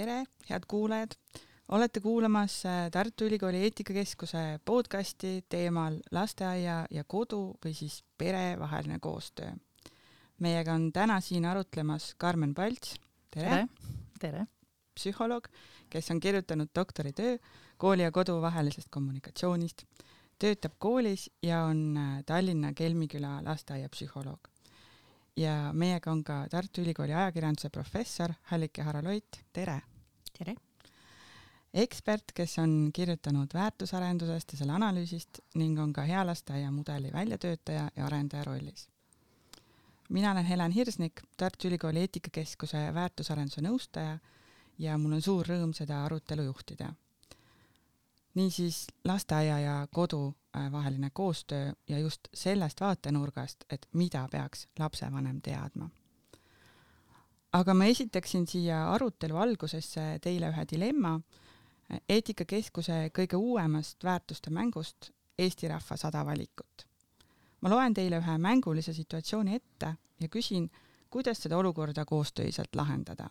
tere, 0.00 0.24
head 0.48 0.64
kuulajad! 0.68 1.12
olete 1.76 2.00
kuulamas 2.00 2.54
äh, 2.66 2.90
Tartu 2.90 3.26
Ülikooli 3.28 3.58
eetikakeskuse 3.66 4.60
podcasti 4.64 5.44
teemal 5.48 5.98
lasteaia 6.10 6.76
ja 6.90 7.04
kodu 7.04 7.40
või 7.64 7.74
siis 7.76 7.98
pere 8.18 8.56
vaheline 8.58 8.96
koostöö. 9.00 9.50
meiega 10.40 10.72
on 10.72 10.88
täna 10.92 11.20
siin 11.20 11.44
arutlemas 11.44 12.14
Karmen 12.18 12.54
Palts, 12.54 12.94
tere, 13.30 13.66
tere.! 14.20 14.46
psühholoog, 14.94 15.50
kes 15.90 16.10
on 16.10 16.20
kirjutanud 16.20 16.72
doktoritöö 16.74 17.36
kooli 17.76 18.02
ja 18.02 18.12
kodu 18.12 18.40
vahelisest 18.40 18.88
kommunikatsioonist, 18.90 19.84
töötab 20.38 20.78
koolis 20.78 21.30
ja 21.42 21.64
on 21.64 21.96
äh, 21.96 22.24
Tallinna 22.24 22.72
Kelmiküla 22.72 23.42
lasteaiapsühholoog 23.44 24.49
ja 25.40 25.72
meiega 25.72 26.12
on 26.12 26.24
ka 26.24 26.42
Tartu 26.50 26.82
Ülikooli 26.84 27.14
ajakirjanduse 27.14 27.70
professor 27.70 28.32
Hallike 28.52 28.82
Haraloit, 28.82 29.40
tere! 29.52 29.80
tere! 30.38 30.54
ekspert, 31.74 32.32
kes 32.34 32.58
on 32.58 32.90
kirjutanud 32.92 33.54
väärtusarendusest 33.54 34.52
ja 34.52 34.58
selle 34.58 34.74
analüüsist 34.74 35.40
ning 35.54 35.78
on 35.78 35.92
ka 35.94 36.02
hea 36.02 36.24
lasteaia 36.26 36.70
mudeli 36.74 37.12
väljatöötaja 37.12 37.90
ja 37.96 38.06
arendaja 38.06 38.44
rollis. 38.44 38.88
mina 40.08 40.32
olen 40.32 40.44
Helen 40.44 40.72
Hirsnik, 40.72 41.22
Tartu 41.36 41.68
Ülikooli 41.68 41.98
eetikakeskuse 41.98 42.94
väärtusarenduse 42.94 43.60
nõustaja 43.60 44.18
ja 44.78 44.98
mul 44.98 45.12
on 45.12 45.22
suur 45.22 45.46
rõõm 45.46 45.72
seda 45.74 46.04
arutelu 46.04 46.42
juhtida. 46.42 46.92
niisiis 48.34 48.86
lasteaia 49.04 49.58
ja 49.60 49.86
kodu 49.92 50.34
vaheline 50.72 51.10
koostöö 51.10 51.72
ja 51.88 51.98
just 51.98 52.28
sellest 52.34 52.80
vaatenurgast, 52.80 53.64
et 53.70 53.86
mida 53.92 54.28
peaks 54.30 54.68
lapsevanem 54.78 55.40
teadma. 55.42 55.90
aga 57.52 57.74
ma 57.74 57.84
esitaksin 57.84 58.46
siia 58.46 58.92
arutelu 58.92 59.36
algusesse 59.36 60.18
teile 60.22 60.50
ühe 60.50 60.64
dilemma 60.70 61.20
eetikakeskuse 62.08 63.10
kõige 63.18 63.36
uuemast 63.36 64.04
väärtuste 64.04 64.50
mängust 64.50 65.10
Eesti 65.38 65.68
rahva 65.68 65.96
sada 65.96 66.24
valikut. 66.26 66.86
ma 67.60 67.70
loen 67.70 67.94
teile 67.94 68.18
ühe 68.20 68.38
mängulise 68.38 68.92
situatsiooni 68.92 69.54
ette 69.54 69.94
ja 70.20 70.28
küsin, 70.28 70.70
kuidas 71.10 71.42
seda 71.42 71.56
olukorda 71.56 72.04
koostöiselt 72.04 72.76
lahendada. 72.76 73.30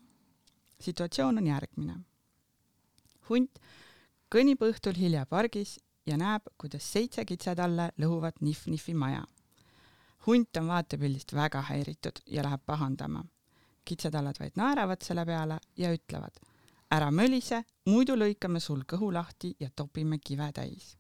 situatsioon 0.82 1.38
on 1.38 1.48
järgmine. 1.48 2.00
hunt 3.30 3.60
kõnnib 4.36 4.62
õhtul 4.62 4.98
hilja 4.98 5.26
pargis 5.26 5.80
ja 6.10 6.18
näeb, 6.18 6.48
kuidas 6.58 6.92
seitse 6.94 7.26
kitsetalle 7.26 7.92
lõhuvad 8.02 8.42
Nif-Nifi 8.42 8.94
maja. 8.94 9.24
hunt 10.28 10.58
on 10.58 10.68
vaatepildist 10.68 11.34
väga 11.34 11.62
häiritud 11.62 12.22
ja 12.26 12.44
läheb 12.44 12.62
pahandama. 12.66 13.24
kitsetallad 13.86 14.40
vaid 14.40 14.56
naeravad 14.56 15.02
selle 15.02 15.26
peale 15.26 15.60
ja 15.78 15.94
ütlevad 15.94 16.42
ära 16.92 17.12
mölise, 17.12 17.64
muidu 17.86 18.16
lõikame 18.18 18.60
sul 18.60 18.82
kõhu 18.90 19.12
lahti 19.14 19.54
ja 19.60 19.70
topime 19.70 20.18
kive 20.20 20.52
täis. 20.54 20.96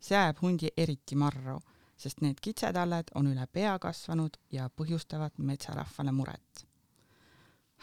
see 0.00 0.16
ajab 0.16 0.38
hundi 0.42 0.68
eriti 0.76 1.16
marru, 1.16 1.58
sest 1.96 2.20
need 2.20 2.38
kitsetalled 2.40 3.10
on 3.14 3.26
üle 3.26 3.46
pea 3.52 3.78
kasvanud 3.78 4.36
ja 4.52 4.68
põhjustavad 4.68 5.38
metsarahvale 5.38 6.12
muret. 6.12 6.66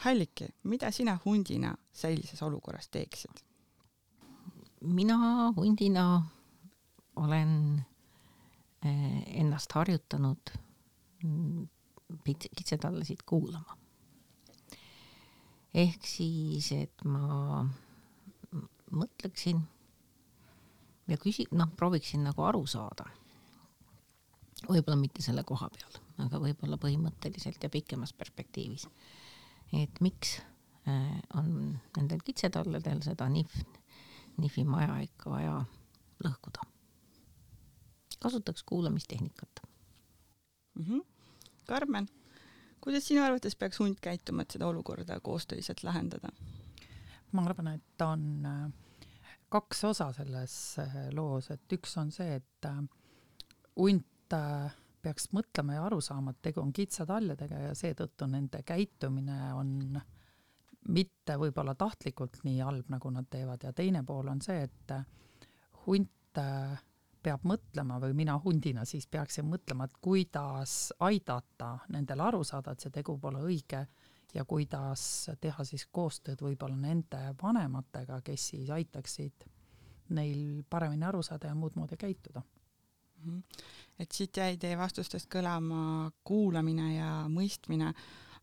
Halliki, 0.04 0.48
mida 0.62 0.90
sina 0.90 1.18
hundina 1.24 1.74
sellises 1.92 2.42
olukorras 2.42 2.88
teeksid? 2.88 3.44
mina 4.80 5.52
hundina 5.56 6.22
olen 7.16 7.84
eh, 8.84 9.40
ennast 9.40 9.72
harjutanud 9.72 10.50
mm, 11.22 11.66
kitsetallasid 12.24 13.22
kuulama. 13.26 13.76
ehk 15.74 16.06
siis, 16.06 16.70
et 16.72 17.04
ma 17.04 17.64
mõtleksin 18.94 19.62
ja 21.10 21.18
küsi-, 21.18 21.48
noh, 21.52 21.70
prooviksin 21.76 22.24
nagu 22.24 22.44
aru 22.46 22.66
saada. 22.66 23.06
võib-olla 24.68 24.96
mitte 24.96 25.22
selle 25.22 25.42
koha 25.44 25.68
peal, 25.68 25.96
aga 26.24 26.40
võib-olla 26.40 26.78
põhimõtteliselt 26.80 27.62
ja 27.62 27.70
pikemas 27.70 28.12
perspektiivis. 28.12 28.88
et 29.72 30.00
miks 30.00 30.38
eh, 30.86 31.18
on 31.34 31.80
nendel 31.96 32.22
kitsetalledel 32.24 33.02
seda 33.02 33.28
nihv, 33.28 33.64
nihvi 34.38 34.64
maja 34.64 35.00
ikka 35.08 35.30
vaja 35.30 35.58
lõhkuda 36.24 36.73
kasutaks 38.24 38.64
kuulamistehnikat 38.64 39.62
mm. 40.74 40.84
-hmm. 40.84 41.04
Karmen, 41.66 42.08
kuidas 42.80 43.06
sinu 43.08 43.22
arvates 43.24 43.56
peaks 43.56 43.78
hunt 43.80 44.00
käituma, 44.00 44.42
et 44.42 44.56
seda 44.56 44.66
olukorda 44.66 45.20
koostöiselt 45.20 45.84
lahendada? 45.84 46.32
ma 47.34 47.44
arvan, 47.48 47.72
et 47.74 47.84
ta 47.98 48.12
on 48.14 48.46
äh, 48.46 48.66
kaks 49.52 49.84
osa 49.90 50.10
selles 50.14 50.56
äh, 50.82 50.98
loos, 51.14 51.50
et 51.50 51.76
üks 51.76 51.96
on 52.00 52.12
see, 52.14 52.38
et 52.40 52.68
äh, 52.70 52.82
hunt 53.76 54.36
peaks 55.04 55.28
mõtlema 55.36 55.76
ja 55.76 55.84
aru 55.86 56.00
saama, 56.02 56.32
et 56.32 56.40
tegu 56.42 56.62
on 56.62 56.72
kitsatalledega 56.74 57.58
ja 57.66 57.74
seetõttu 57.76 58.26
nende 58.30 58.62
käitumine 58.66 59.52
on 59.54 59.98
mitte 60.94 61.36
võib-olla 61.40 61.74
tahtlikult 61.78 62.40
nii 62.44 62.62
halb, 62.64 62.88
nagu 62.92 63.12
nad 63.12 63.28
teevad 63.30 63.66
ja 63.66 63.72
teine 63.76 64.02
pool 64.06 64.30
on 64.32 64.40
see, 64.44 64.64
et 64.64 64.94
hunt 65.84 66.40
peab 67.24 67.44
mõtlema 67.48 67.98
või 68.02 68.14
mina 68.16 68.36
hundina 68.44 68.84
siis 68.88 69.06
peaksin 69.10 69.48
mõtlema, 69.48 69.88
et 69.88 69.96
kuidas 70.04 70.92
aidata 71.00 71.78
nendel 71.94 72.20
aru 72.20 72.44
saada, 72.44 72.72
et 72.74 72.84
see 72.84 72.92
tegu 72.94 73.16
pole 73.20 73.42
õige 73.44 73.84
ja 74.34 74.44
kuidas 74.44 75.30
teha 75.40 75.64
siis 75.64 75.86
koostööd 75.92 76.42
võib-olla 76.42 76.76
nende 76.76 77.20
vanematega, 77.42 78.20
kes 78.24 78.48
siis 78.54 78.70
aitaksid 78.70 79.46
neil 80.14 80.64
paremini 80.70 81.06
aru 81.08 81.22
saada 81.24 81.48
ja 81.48 81.54
muud 81.54 81.78
moodi 81.80 81.96
käituda. 81.96 82.42
-hmm. 83.24 83.42
et 83.98 84.12
siit 84.12 84.36
jäi 84.36 84.56
teie 84.60 84.78
vastustest 84.78 85.28
kõlama 85.32 86.10
kuulamine 86.24 86.94
ja 86.96 87.10
mõistmine, 87.30 87.92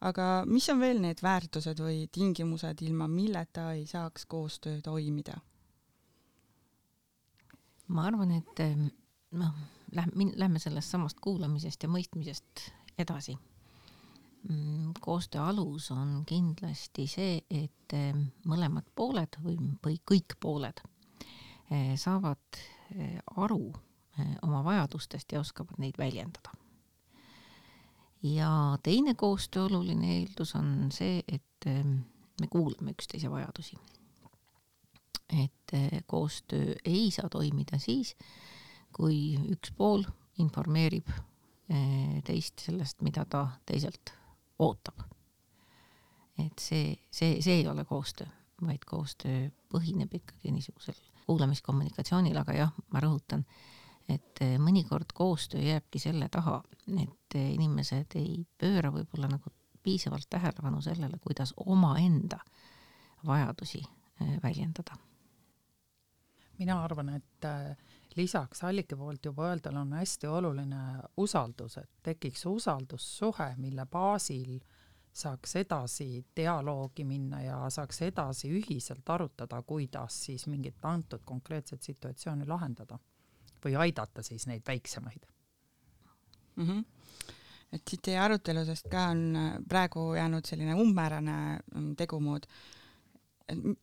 aga 0.02 0.44
mis 0.50 0.70
on 0.74 0.82
veel 0.82 1.02
need 1.04 1.22
väärtused 1.24 1.80
või 1.84 2.08
tingimused, 2.12 2.82
ilma 2.82 3.08
milleta 3.08 3.72
ei 3.74 3.86
saaks 3.86 4.26
koostöö 4.26 4.82
toimida? 4.82 5.38
Ma 7.92 8.08
arvan, 8.08 8.32
et 8.32 8.62
noh, 9.32 9.56
lähme, 9.96 10.32
lähme 10.36 10.60
sellest 10.60 10.92
samast 10.92 11.20
kuulamisest 11.22 11.84
ja 11.84 11.90
mõistmisest 11.92 12.70
edasi. 13.00 13.38
Mm, 14.50 14.94
koostöö 15.00 15.44
alus 15.52 15.92
on 15.94 16.24
kindlasti 16.26 17.06
see, 17.08 17.36
et 17.50 17.94
mõlemad 18.50 18.88
pooled 18.96 19.38
või, 19.44 19.58
või 19.86 20.00
kõik 20.08 20.38
pooled 20.42 20.82
eh, 21.70 21.94
saavad 22.00 22.58
eh, 22.96 23.20
aru 23.38 23.68
eh, 23.70 24.34
oma 24.48 24.64
vajadustest 24.66 25.36
ja 25.36 25.44
oskavad 25.44 25.78
neid 25.78 26.00
väljendada. 26.02 26.58
ja 28.24 28.78
teine 28.84 29.14
koostöö 29.14 29.64
oluline 29.64 30.18
eeldus 30.18 30.56
on 30.56 30.90
see, 30.92 31.24
et 31.28 31.66
me 32.42 32.48
kuulame 32.50 32.92
üksteise 32.92 33.30
vajadusi 33.32 33.78
et 35.32 35.74
eh, 35.74 36.04
koostöö 36.08 36.76
ei 36.86 37.12
saa 37.12 37.30
toimida 37.30 37.80
siis, 37.80 38.16
kui 38.96 39.36
üks 39.52 39.72
pool 39.78 40.04
informeerib 40.44 41.08
eh, 41.10 42.20
teist 42.28 42.66
sellest, 42.66 43.02
mida 43.06 43.26
ta 43.26 43.48
teiselt 43.66 44.14
ootab. 44.60 45.08
et 46.40 46.60
see, 46.60 46.96
see, 47.12 47.42
see 47.42 47.60
ei 47.62 47.68
ole 47.68 47.86
koostöö, 47.86 48.28
vaid 48.66 48.86
koostöö 48.88 49.50
põhineb 49.72 50.14
ikkagi 50.18 50.52
niisugusel 50.52 50.98
kuulamiskommunikatsioonil, 51.28 52.38
aga 52.38 52.56
jah, 52.58 52.74
ma 52.92 53.04
rõhutan, 53.04 53.46
et 54.10 54.42
eh, 54.42 54.58
mõnikord 54.60 55.14
koostöö 55.14 55.62
jääbki 55.62 56.00
selle 56.00 56.28
taha, 56.30 56.60
et 57.00 57.38
inimesed 57.40 58.18
ei 58.20 58.42
pööra 58.60 58.92
võib-olla 58.92 59.30
nagu 59.32 59.54
piisavalt 59.84 60.28
tähelepanu 60.30 60.82
sellele, 60.82 61.18
kuidas 61.22 61.54
omaenda 61.58 62.42
vajadusi 63.26 63.82
väljendada 64.44 64.98
mina 66.62 66.78
arvan, 66.84 67.10
et 67.18 67.46
äh, 67.46 67.74
lisaks 68.16 68.64
Allike 68.68 68.96
poolt 68.96 69.26
juba 69.26 69.50
öeldule 69.50 69.82
on 69.82 69.94
hästi 69.98 70.28
oluline 70.28 70.84
usaldus, 71.18 71.78
et 71.82 71.90
tekiks 72.04 72.46
usaldussuhe, 72.46 73.54
mille 73.58 73.86
baasil 73.90 74.60
saaks 75.14 75.56
edasi 75.60 76.26
dialoogi 76.36 77.04
minna 77.04 77.42
ja 77.44 77.58
saaks 77.70 78.02
edasi 78.08 78.52
ühiselt 78.60 79.10
arutada, 79.10 79.62
kuidas 79.68 80.22
siis 80.26 80.48
mingit 80.48 80.86
antud 80.88 81.26
konkreetset 81.26 81.84
situatsiooni 81.84 82.48
lahendada 82.48 83.00
või 83.66 83.76
aidata 83.78 84.24
siis 84.24 84.48
neid 84.48 84.64
väiksemaid 84.68 85.26
mm. 86.56 86.68
-hmm. 86.68 86.86
et 87.72 87.82
siit 87.90 88.02
teie 88.08 88.20
aruteludest 88.20 88.88
ka 88.92 89.10
on 89.12 89.36
äh, 89.36 89.58
praegu 89.70 90.14
jäänud 90.16 90.46
selline 90.46 90.76
umbmäärane 90.76 91.60
mm, 91.76 91.96
tegumood 91.96 92.48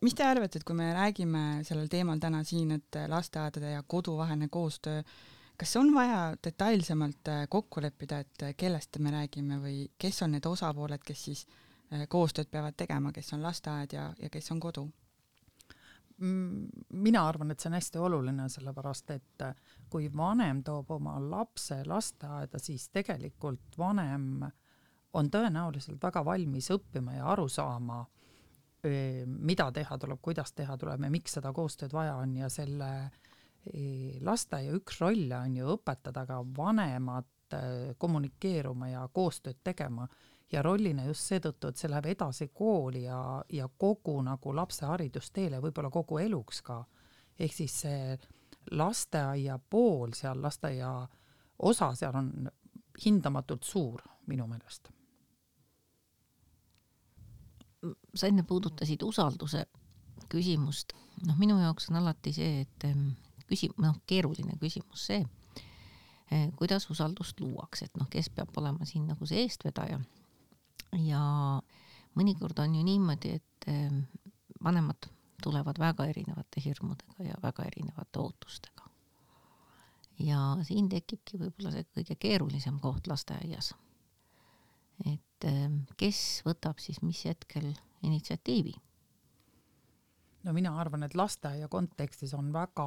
mis 0.01 0.15
te 0.15 0.25
arvate, 0.25 0.59
et 0.59 0.65
kui 0.67 0.77
me 0.77 0.93
räägime 0.95 1.65
sellel 1.67 1.89
teemal 1.93 2.21
täna 2.23 2.43
siin, 2.47 2.73
et 2.79 2.99
lasteaedade 3.09 3.75
ja 3.75 3.83
kodu 3.87 4.17
vaheline 4.17 4.49
koostöö, 4.53 5.03
kas 5.59 5.77
on 5.77 5.95
vaja 5.95 6.37
detailsemalt 6.45 7.29
äh, 7.29 7.47
kokku 7.51 7.83
leppida, 7.83 8.23
et 8.23 8.47
kellest 8.57 8.99
me 9.03 9.11
räägime 9.11 9.59
või 9.63 9.89
kes 9.99 10.23
on 10.23 10.37
need 10.37 10.47
osapooled, 10.47 11.03
kes 11.05 11.25
siis 11.25 11.45
äh, 11.93 12.07
koostööd 12.09 12.51
peavad 12.51 12.79
tegema, 12.79 13.13
kes 13.13 13.33
on 13.35 13.43
lasteaed 13.43 13.93
ja, 13.93 14.13
ja 14.23 14.31
kes 14.31 14.53
on 14.55 14.61
kodu? 14.61 14.89
mina 16.19 17.21
arvan, 17.29 17.53
et 17.53 17.63
see 17.63 17.69
on 17.71 17.77
hästi 17.77 18.01
oluline, 18.03 18.49
sellepärast 18.51 19.11
et 19.15 19.43
äh, 19.47 19.53
kui 19.91 20.09
vanem 20.11 20.65
toob 20.67 20.91
oma 20.97 21.15
lapse 21.23 21.79
lasteaeda, 21.87 22.59
siis 22.59 22.89
tegelikult 22.91 23.79
vanem 23.79 24.43
on 25.15 25.31
tõenäoliselt 25.31 26.03
väga 26.03 26.25
valmis 26.27 26.73
õppima 26.75 27.15
ja 27.21 27.29
aru 27.33 27.47
saama, 27.49 28.01
mida 29.27 29.73
teha 29.75 29.99
tuleb, 29.99 30.21
kuidas 30.23 30.53
teha 30.53 30.77
tuleb 30.79 31.03
ja 31.03 31.11
miks 31.11 31.35
seda 31.39 31.53
koostööd 31.53 31.93
vaja 31.93 32.15
on 32.23 32.37
ja 32.37 32.49
selle 32.53 33.11
lasteaia 34.25 34.73
üks 34.77 35.01
rolle 35.03 35.37
on 35.37 35.57
ju 35.57 35.73
õpetada 35.75 36.23
ka 36.29 36.39
vanemat 36.57 37.57
kommunikeeruma 37.99 38.89
ja 38.93 39.03
koostööd 39.13 39.59
tegema 39.65 40.07
ja 40.53 40.63
rollina 40.63 41.05
just 41.05 41.29
seetõttu, 41.29 41.69
et 41.69 41.81
see 41.81 41.91
läheb 41.91 42.09
edasi 42.13 42.49
kooli 42.55 43.05
ja, 43.05 43.21
ja 43.53 43.69
kogu 43.69 44.17
nagu 44.25 44.55
lapse 44.57 44.87
haridusteele, 44.87 45.61
võib-olla 45.61 45.91
kogu 45.93 46.19
eluks 46.23 46.63
ka. 46.63 46.85
ehk 47.39 47.53
siis 47.55 47.81
see 47.85 48.19
lasteaia 48.71 49.59
pool 49.71 50.13
seal, 50.13 50.43
lasteaia 50.43 50.93
osa 51.59 51.93
seal 51.95 52.17
on 52.17 52.51
hindamatult 53.05 53.65
suur 53.65 54.03
minu 54.27 54.47
meelest. 54.47 54.91
Sa 58.15 58.27
enne 58.27 58.43
puudutasid 58.43 59.03
usalduse 59.03 59.65
küsimust, 60.29 60.93
noh, 61.27 61.39
minu 61.39 61.59
jaoks 61.61 61.91
on 61.91 62.01
alati 62.01 62.33
see, 62.35 62.63
et 62.67 62.87
küsi-, 63.49 63.73
noh, 63.81 63.97
keeruline 64.07 64.59
küsimus 64.61 65.07
see, 65.11 65.23
eh, 66.31 66.49
kuidas 66.59 66.89
usaldust 66.91 67.41
luuakse, 67.41 67.89
et 67.89 68.01
noh, 68.01 68.09
kes 68.11 68.31
peab 68.35 68.57
olema 68.61 68.89
siin 68.89 69.07
nagu 69.09 69.27
see 69.27 69.45
eestvedaja 69.47 70.01
ja 71.05 71.23
mõnikord 72.19 72.59
on 72.65 72.75
ju 72.79 72.85
niimoodi, 72.85 73.37
et 73.39 73.71
vanemad 74.65 75.09
tulevad 75.43 75.79
väga 75.79 76.07
erinevate 76.07 76.63
hirmudega 76.65 77.25
ja 77.25 77.35
väga 77.43 77.65
erinevate 77.65 78.19
ootustega. 78.19 78.85
ja 80.19 80.57
siin 80.67 80.89
tekibki 80.91 81.39
võib-olla 81.39 81.71
see 81.71 81.85
kõige 81.95 82.17
keerulisem 82.19 82.81
koht 82.83 83.07
lasteaias. 83.07 83.75
Et 85.07 85.47
ehm, 85.47 85.83
kes 85.97 86.43
võtab 86.47 86.81
siis 86.83 87.03
mis 87.03 87.25
hetkel 87.25 87.73
initsiatiivi? 88.03 88.75
no 90.45 90.53
mina 90.53 90.75
arvan, 90.81 91.03
et 91.03 91.15
lasteaia 91.15 91.69
kontekstis 91.69 92.35
on 92.35 92.53
väga 92.53 92.87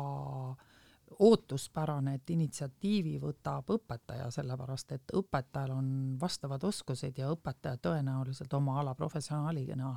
ootuspärane, 1.19 2.15
et 2.15 2.29
initsiatiivi 2.29 3.17
võtab 3.19 3.69
õpetaja, 3.75 4.29
sellepärast 4.31 4.91
et 4.95 5.13
õpetajal 5.17 5.73
on 5.75 5.89
vastavad 6.21 6.63
oskused 6.63 7.17
ja 7.19 7.31
õpetaja 7.33 7.77
tõenäoliselt 7.77 8.53
oma 8.53 8.79
ala 8.79 8.95
professionaalina 8.95 9.91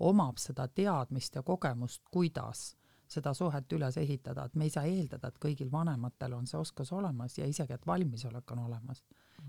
omab 0.00 0.38
seda 0.38 0.68
teadmist 0.68 1.34
ja 1.34 1.42
kogemust, 1.42 2.02
kuidas 2.10 2.74
seda 3.14 3.34
suhet 3.34 3.72
üles 3.76 3.96
ehitada, 4.00 4.46
et 4.46 4.54
me 4.58 4.68
ei 4.68 4.72
saa 4.74 4.84
eeldada, 4.88 5.30
et 5.30 5.40
kõigil 5.42 5.70
vanematel 5.72 6.34
on 6.36 6.46
see 6.50 6.58
oskus 6.60 6.92
olemas 6.92 7.38
ja 7.38 7.46
isegi, 7.48 7.74
et 7.74 7.86
valmisolek 7.86 8.50
on 8.52 8.64
olemas. 8.66 9.04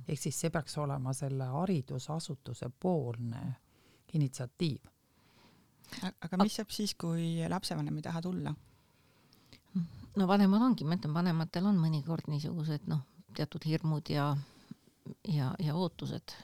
ehk 0.08 0.20
siis 0.20 0.40
see 0.40 0.50
peaks 0.50 0.78
olema 0.78 1.14
selle 1.14 1.46
haridusasutuse 1.46 2.70
poolne 2.80 3.56
initsiatiiv. 4.14 4.80
aga 6.22 6.44
mis 6.44 6.56
saab 6.56 6.72
siis, 6.72 6.96
kui 6.96 7.44
lapsevanem 7.50 7.98
ei 7.98 8.02
taha 8.02 8.22
tulla? 8.22 8.56
no 10.16 10.28
vanemad 10.28 10.62
ongi, 10.62 10.86
ma 10.88 10.98
ütlen, 10.98 11.14
vanematel 11.14 11.70
on 11.70 11.80
mõnikord 11.80 12.30
niisugused 12.32 12.88
noh, 12.92 13.04
teatud 13.36 13.66
hirmud 13.68 14.10
ja, 14.10 14.30
ja, 15.28 15.54
ja 15.60 15.76
ootused. 15.76 16.36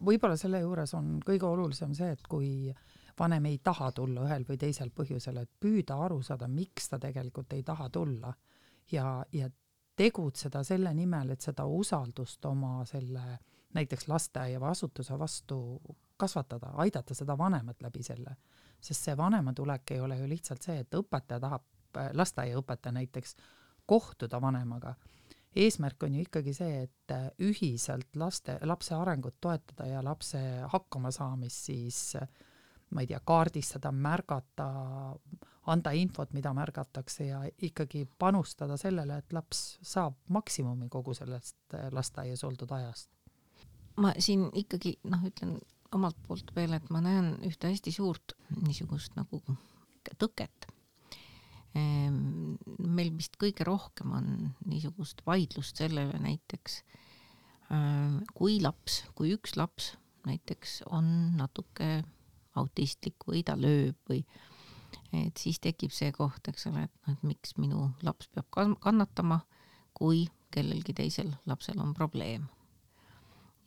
võib-olla 0.00 0.36
selle 0.40 0.62
juures 0.62 0.94
on 0.96 1.18
kõige 1.26 1.46
olulisem 1.46 1.94
see, 1.94 2.14
et 2.16 2.26
kui 2.28 2.72
vanem 3.20 3.46
ei 3.50 3.58
taha 3.58 3.92
tulla 3.92 4.24
ühel 4.24 4.44
või 4.48 4.58
teisel 4.58 4.90
põhjusel, 4.96 5.42
et 5.42 5.50
püüda 5.60 5.98
aru 6.04 6.22
saada, 6.24 6.48
miks 6.48 6.88
ta 6.88 6.98
tegelikult 6.98 7.52
ei 7.52 7.62
taha 7.62 7.88
tulla 7.92 8.32
ja, 8.92 9.24
ja 9.32 9.50
tegutseda 9.96 10.64
selle 10.64 10.94
nimel, 10.96 11.30
et 11.30 11.40
seda 11.44 11.66
usaldust 11.68 12.44
oma 12.48 12.84
selle 12.88 13.38
näiteks 13.76 14.08
lasteaia 14.08 14.60
või 14.60 14.70
asutuse 14.70 15.18
vastu 15.18 15.58
kasvatada, 16.16 16.72
aidata 16.82 17.14
seda 17.14 17.36
vanemat 17.38 17.82
läbi 17.82 18.02
selle. 18.02 18.36
sest 18.80 19.04
see 19.04 19.16
vanema 19.16 19.52
tulek 19.52 19.90
ei 19.90 20.00
ole 20.00 20.16
ju 20.18 20.28
lihtsalt 20.28 20.62
see, 20.62 20.78
et 20.80 20.94
õpetaja 20.96 21.40
tahab 21.40 21.62
Äh, 21.96 22.10
lasteaiaõpetaja 22.14 22.92
näiteks 22.92 23.36
kohtuda 23.86 24.40
vanemaga. 24.40 24.94
eesmärk 25.56 26.02
on 26.02 26.14
ju 26.14 26.20
ikkagi 26.22 26.52
see, 26.54 26.82
et 26.82 27.10
äh, 27.10 27.24
ühiselt 27.42 28.14
laste, 28.14 28.58
lapse 28.62 28.94
arengut 28.94 29.40
toetada 29.40 29.86
ja 29.86 30.04
lapse 30.04 30.38
hakkamasaamist 30.70 31.64
siis 31.66 32.16
äh, 32.16 32.28
ma 32.90 33.04
ei 33.04 33.06
tea, 33.10 33.20
kaardistada, 33.24 33.92
märgata, 33.92 34.66
anda 35.70 35.92
infot, 35.94 36.32
mida 36.34 36.52
märgatakse 36.56 37.26
ja 37.28 37.42
ikkagi 37.62 38.06
panustada 38.18 38.76
sellele, 38.80 39.20
et 39.20 39.32
laps 39.36 39.78
saab 39.86 40.16
maksimumi 40.28 40.88
kogu 40.90 41.14
sellest 41.14 41.78
lasteaias 41.92 42.44
oldud 42.44 42.72
ajast. 42.74 43.10
ma 44.00 44.14
siin 44.18 44.48
ikkagi 44.56 44.96
noh, 45.12 45.22
ütlen 45.28 45.58
omalt 45.94 46.16
poolt 46.26 46.52
veel, 46.56 46.72
et 46.72 46.90
ma 46.90 47.02
näen 47.04 47.34
ühte 47.46 47.68
hästi 47.68 47.92
suurt 47.92 48.36
niisugust 48.62 49.16
nagu 49.18 49.42
tõket 50.18 50.70
Ehm, 51.78 52.56
meil 52.82 53.12
vist 53.14 53.36
kõige 53.38 53.64
rohkem 53.66 54.14
on 54.16 54.30
niisugust 54.66 55.22
vaidlust 55.26 55.78
selle 55.78 56.08
üle 56.08 56.18
näiteks, 56.22 56.80
ehm, 57.70 58.16
kui 58.34 58.58
laps, 58.62 59.04
kui 59.14 59.30
üks 59.36 59.54
laps 59.58 59.92
näiteks 60.26 60.80
on 60.90 61.36
natuke 61.38 62.02
autistlik 62.58 63.26
või 63.28 63.44
ta 63.46 63.56
lööb 63.58 63.96
või 64.10 64.24
et 65.12 65.38
siis 65.38 65.60
tekib 65.62 65.92
see 65.94 66.12
koht, 66.14 66.48
eks 66.48 66.66
ole, 66.70 66.86
et 66.86 66.94
noh, 67.06 67.14
et 67.14 67.26
miks 67.26 67.56
minu 67.58 67.90
laps 68.06 68.30
peab 68.34 68.48
kannatama, 68.82 69.40
kui 69.94 70.26
kellelgi 70.54 70.94
teisel 70.96 71.30
lapsel 71.46 71.80
on 71.82 71.94
probleem. 71.94 72.48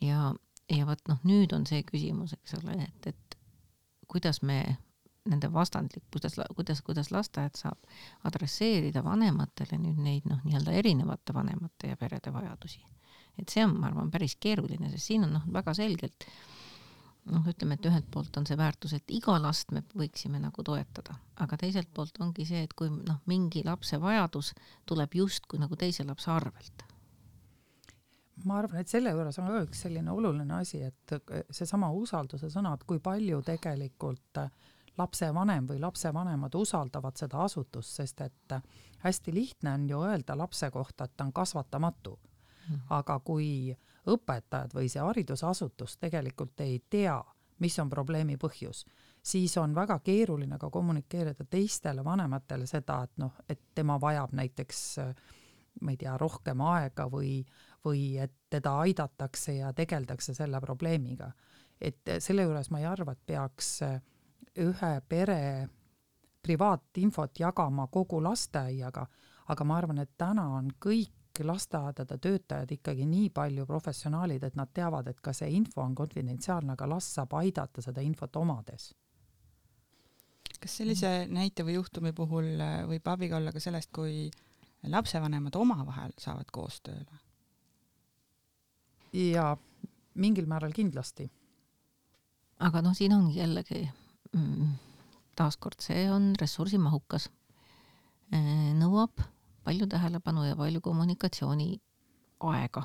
ja, 0.01 0.33
ja 0.71 0.87
vot 0.87 0.99
noh, 1.07 1.19
nüüd 1.23 1.53
on 1.55 1.67
see 1.67 1.83
küsimus, 1.87 2.35
eks 2.35 2.57
ole, 2.59 2.77
et, 2.87 3.07
et 3.13 3.37
kuidas 4.11 4.41
me 4.43 4.77
nende 5.29 5.47
vastandlik, 5.53 6.03
kuidas, 6.11 6.35
kuidas, 6.55 6.81
kuidas 6.83 7.11
lasteaed 7.11 7.55
saab 7.55 7.85
adresseerida 8.27 9.03
vanematele 9.05 9.79
nüüd 9.79 10.01
neid 10.03 10.27
noh, 10.27 10.41
nii-öelda 10.43 10.73
erinevate 10.79 11.35
vanemate 11.35 11.93
ja 11.93 11.99
perede 11.99 12.33
vajadusi. 12.33 12.83
et 13.39 13.49
see 13.49 13.63
on, 13.65 13.77
ma 13.79 13.87
arvan, 13.87 14.11
päris 14.11 14.35
keeruline, 14.35 14.91
sest 14.91 15.07
siin 15.09 15.23
on 15.25 15.31
noh, 15.37 15.45
väga 15.53 15.73
selgelt 15.73 16.27
noh, 17.31 17.43
ütleme, 17.47 17.77
et 17.77 17.85
ühelt 17.87 18.07
poolt 18.11 18.37
on 18.37 18.47
see 18.47 18.57
väärtus, 18.59 18.95
et 18.97 19.11
iga 19.15 19.35
last 19.41 19.71
me 19.71 19.83
võiksime 19.95 20.41
nagu 20.43 20.63
toetada, 20.63 21.15
aga 21.43 21.57
teiselt 21.57 21.91
poolt 21.93 22.19
ongi 22.23 22.45
see, 22.45 22.63
et 22.63 22.73
kui 22.73 22.89
noh, 22.91 23.21
mingi 23.31 23.63
lapse 23.65 23.99
vajadus 24.01 24.53
tuleb 24.89 25.15
justkui 25.15 25.61
nagu 25.61 25.79
teise 25.79 26.05
lapse 26.07 26.31
arvelt 26.31 26.89
ma 28.43 28.57
arvan, 28.59 28.81
et 28.81 28.89
selle 28.89 29.11
juures 29.13 29.37
on 29.39 29.47
ka 29.47 29.61
üks 29.63 29.83
selline 29.85 30.11
oluline 30.11 30.55
asi, 30.57 30.81
et 30.81 31.13
seesama 31.53 31.91
usalduse 31.93 32.49
sõna, 32.49 32.73
et 32.73 32.83
kui 32.89 32.99
palju 32.99 33.43
tegelikult 33.45 34.41
äh, 34.41 34.49
lapsevanem 34.97 35.67
või 35.69 35.79
lapsevanemad 35.81 36.55
usaldavad 36.55 37.17
seda 37.17 37.43
asutust, 37.45 37.95
sest 38.01 38.21
et 38.25 38.55
hästi 39.05 39.33
lihtne 39.33 39.73
on 39.77 39.89
ju 39.89 40.01
öelda 40.05 40.37
lapse 40.37 40.69
kohta, 40.71 41.05
et 41.05 41.17
ta 41.17 41.23
on 41.23 41.33
kasvatamatu. 41.33 42.19
-hmm. 42.69 42.79
aga 42.89 43.19
kui 43.19 43.77
õpetajad 44.07 44.73
või 44.75 44.89
see 44.91 45.01
haridusasutus 45.01 45.97
tegelikult 45.97 46.59
ei 46.65 46.81
tea, 46.89 47.17
mis 47.59 47.77
on 47.79 47.89
probleemi 47.89 48.35
põhjus, 48.37 48.83
siis 49.23 49.55
on 49.57 49.75
väga 49.75 49.99
keeruline 50.03 50.57
ka 50.59 50.69
kommunikeerida 50.69 51.45
teistele 51.49 52.03
vanematele 52.03 52.67
seda, 52.67 53.03
et 53.03 53.17
noh, 53.17 53.37
et 53.49 53.61
tema 53.75 53.99
vajab 54.01 54.33
näiteks 54.33 54.83
ma 55.81 55.93
ei 55.93 55.97
tea, 55.97 56.17
rohkem 56.17 56.61
aega 56.61 57.07
või, 57.09 57.39
või 57.85 58.17
et 58.21 58.33
teda 58.49 58.75
aidatakse 58.83 59.55
ja 59.57 59.71
tegeldakse 59.73 60.33
selle 60.33 60.61
probleemiga. 60.61 61.31
et 61.81 62.09
selle 62.19 62.43
juures 62.43 62.69
ma 62.71 62.79
ei 62.79 62.85
arva, 62.85 63.11
et 63.11 63.25
peaks 63.25 63.81
ühe 64.61 64.91
pere 65.09 65.69
privaatinfot 66.43 67.39
jagama 67.39 67.87
kogu 67.87 68.21
lasteaiaga, 68.23 69.05
aga 69.47 69.63
ma 69.63 69.77
arvan, 69.77 69.99
et 70.03 70.11
täna 70.17 70.45
on 70.57 70.69
kõik 70.79 71.11
lasteaedade 71.41 72.17
töötajad 72.21 72.71
ikkagi 72.75 73.05
nii 73.09 73.29
palju 73.33 73.65
professionaalid, 73.65 74.43
et 74.43 74.55
nad 74.55 74.69
teavad, 74.73 75.07
et 75.09 75.21
ka 75.21 75.33
see 75.33 75.49
info 75.57 75.81
on 75.81 75.95
konfidentsiaalne, 75.95 76.75
aga 76.75 76.89
last 76.89 77.17
saab 77.17 77.33
aidata 77.39 77.81
seda 77.81 78.01
infot 78.01 78.35
omades. 78.35 78.93
kas 80.63 80.77
sellise 80.77 81.25
näite 81.27 81.65
või 81.67 81.73
juhtumi 81.75 82.13
puhul 82.15 82.61
äh, 82.61 82.85
võib 82.87 83.07
abiga 83.11 83.37
olla 83.37 83.51
ka 83.51 83.59
sellest, 83.59 83.91
kui 83.91 84.29
lapsevanemad 84.83 85.55
omavahel 85.55 86.13
saavad 86.17 86.51
koostööle? 86.51 87.19
jaa, 89.13 89.57
mingil 90.13 90.45
määral 90.45 90.71
kindlasti. 90.71 91.31
aga 92.59 92.81
noh, 92.81 92.95
siin 92.95 93.13
ongi 93.13 93.39
jällegi 93.39 93.83
Mm, 94.33 94.79
taaskord, 95.37 95.77
see 95.85 96.07
on 96.09 96.31
ressursimahukas, 96.41 97.27
äh, 98.33 98.71
nõuab 98.79 99.21
palju 99.63 99.87
tähelepanu 99.87 100.43
ja 100.47 100.55
palju 100.55 100.81
kommunikatsiooni 100.81 101.69
aega. 102.39 102.83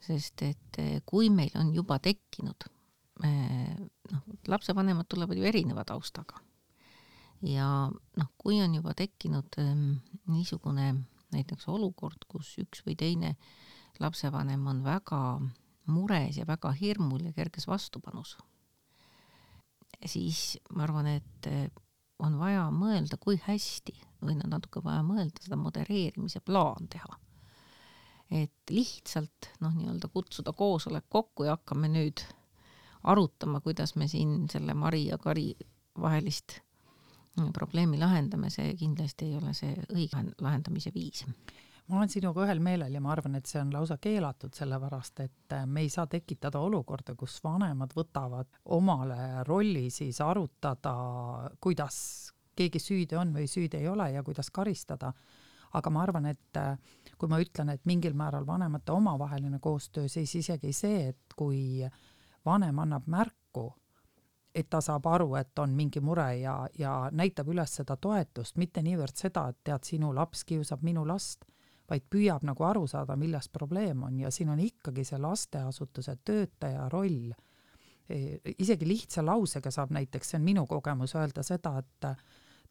sest 0.00 0.42
et 0.42 0.78
äh, 0.80 1.02
kui 1.06 1.28
meil 1.30 1.52
on 1.60 1.74
juba 1.76 1.98
tekkinud 2.00 2.64
äh, 3.24 3.76
noh, 4.12 4.22
lapsevanemad 4.48 5.08
tulevad 5.08 5.36
ju 5.36 5.44
erineva 5.44 5.84
taustaga. 5.84 6.40
ja 7.42 7.90
noh, 7.90 8.30
kui 8.38 8.60
on 8.62 8.74
juba 8.74 8.94
tekkinud 8.94 9.58
ähm, 9.58 10.00
niisugune 10.26 10.94
näiteks 11.32 11.68
olukord, 11.68 12.24
kus 12.28 12.56
üks 12.58 12.82
või 12.86 12.96
teine 12.98 13.36
lapsevanem 14.00 14.66
on 14.66 14.84
väga 14.84 15.40
mures 15.86 16.36
ja 16.36 16.46
väga 16.46 16.72
hirmul 16.72 17.26
ja 17.28 17.32
kerges 17.32 17.66
vastupanus, 17.68 18.36
siis 20.06 20.58
ma 20.74 20.84
arvan, 20.86 21.06
et 21.18 21.50
äh, 21.50 21.68
on 22.18 22.38
vaja 22.40 22.68
mõelda, 22.72 23.16
kui 23.20 23.40
hästi 23.46 23.96
või 24.22 24.36
on 24.36 24.50
natuke 24.52 24.82
vaja 24.84 25.02
mõelda 25.06 25.44
seda 25.44 25.58
modereerimise 25.60 26.40
plaan 26.40 26.88
teha. 26.88 27.18
et 28.30 28.70
lihtsalt 28.70 29.50
noh, 29.60 29.74
nii-öelda 29.74 30.08
kutsuda 30.08 30.52
koosolek 30.52 31.08
kokku 31.08 31.48
ja 31.48 31.56
hakkame 31.56 31.88
nüüd 31.90 32.22
arutama, 33.02 33.60
kuidas 33.60 33.96
me 33.96 34.06
siin 34.08 34.44
selle 34.52 34.74
Mari 34.74 35.06
ja 35.06 35.18
Kari 35.18 35.54
vahelist 36.00 36.60
probleemi 37.52 37.98
lahendame, 37.98 38.50
see 38.50 38.74
kindlasti 38.76 39.30
ei 39.30 39.36
ole 39.38 39.54
see 39.54 39.74
õige 39.94 40.22
lahendamise 40.40 40.92
viis 40.94 41.24
ma 41.90 41.98
olen 41.98 42.10
sinuga 42.12 42.44
ühel 42.46 42.60
meelel 42.62 42.94
ja 42.94 43.02
ma 43.02 43.10
arvan, 43.14 43.36
et 43.38 43.50
see 43.50 43.60
on 43.60 43.72
lausa 43.74 43.96
keelatud, 44.02 44.54
sellepärast 44.54 45.22
et 45.24 45.54
me 45.66 45.82
ei 45.84 45.90
saa 45.90 46.06
tekitada 46.10 46.60
olukorda, 46.62 47.16
kus 47.18 47.40
vanemad 47.44 47.94
võtavad 47.96 48.60
omale 48.76 49.42
rolli 49.48 49.88
siis 49.90 50.20
arutada, 50.22 50.94
kuidas 51.60 51.98
keegi 52.60 52.82
süüdi 52.82 53.18
on 53.18 53.34
või 53.34 53.48
süüdi 53.50 53.80
ei 53.80 53.88
ole 53.88 54.10
ja 54.12 54.22
kuidas 54.26 54.50
karistada. 54.50 55.12
aga 55.72 55.90
ma 55.90 56.00
arvan, 56.02 56.24
et 56.26 56.58
kui 57.18 57.28
ma 57.30 57.38
ütlen, 57.38 57.68
et 57.70 57.84
mingil 57.86 58.14
määral 58.18 58.46
vanemate 58.46 58.92
omavaheline 58.92 59.60
koostöö, 59.62 60.08
siis 60.08 60.34
isegi 60.34 60.72
see, 60.72 61.08
et 61.08 61.36
kui 61.36 61.86
vanem 62.44 62.78
annab 62.82 63.06
märku, 63.06 63.68
et 64.54 64.66
ta 64.70 64.80
saab 64.82 65.06
aru, 65.06 65.34
et 65.38 65.58
on 65.62 65.70
mingi 65.76 66.00
mure 66.02 66.26
ja, 66.40 66.54
ja 66.78 66.94
näitab 67.14 67.52
üles 67.52 67.76
seda 67.80 67.96
toetust, 67.96 68.56
mitte 68.58 68.82
niivõrd 68.82 69.16
seda, 69.16 69.46
et 69.50 69.60
tead, 69.64 69.86
sinu 69.86 70.10
laps 70.14 70.42
kiusab 70.48 70.82
minu 70.82 71.04
last, 71.06 71.46
vaid 71.90 72.06
püüab 72.10 72.44
nagu 72.46 72.66
aru 72.66 72.86
saada, 72.90 73.16
milles 73.18 73.48
probleem 73.52 74.02
on 74.06 74.18
ja 74.18 74.30
siin 74.34 74.50
on 74.50 74.60
ikkagi 74.62 75.04
see 75.06 75.18
lasteasutuse 75.22 76.16
töötaja 76.24 76.88
roll. 76.92 77.32
E, 78.10 78.38
isegi 78.58 78.88
lihtsa 78.88 79.22
lausega 79.26 79.70
saab 79.74 79.94
näiteks, 79.94 80.32
see 80.32 80.40
on 80.40 80.46
minu 80.46 80.66
kogemus, 80.70 81.14
öelda 81.18 81.46
seda, 81.46 81.76
et 81.78 82.10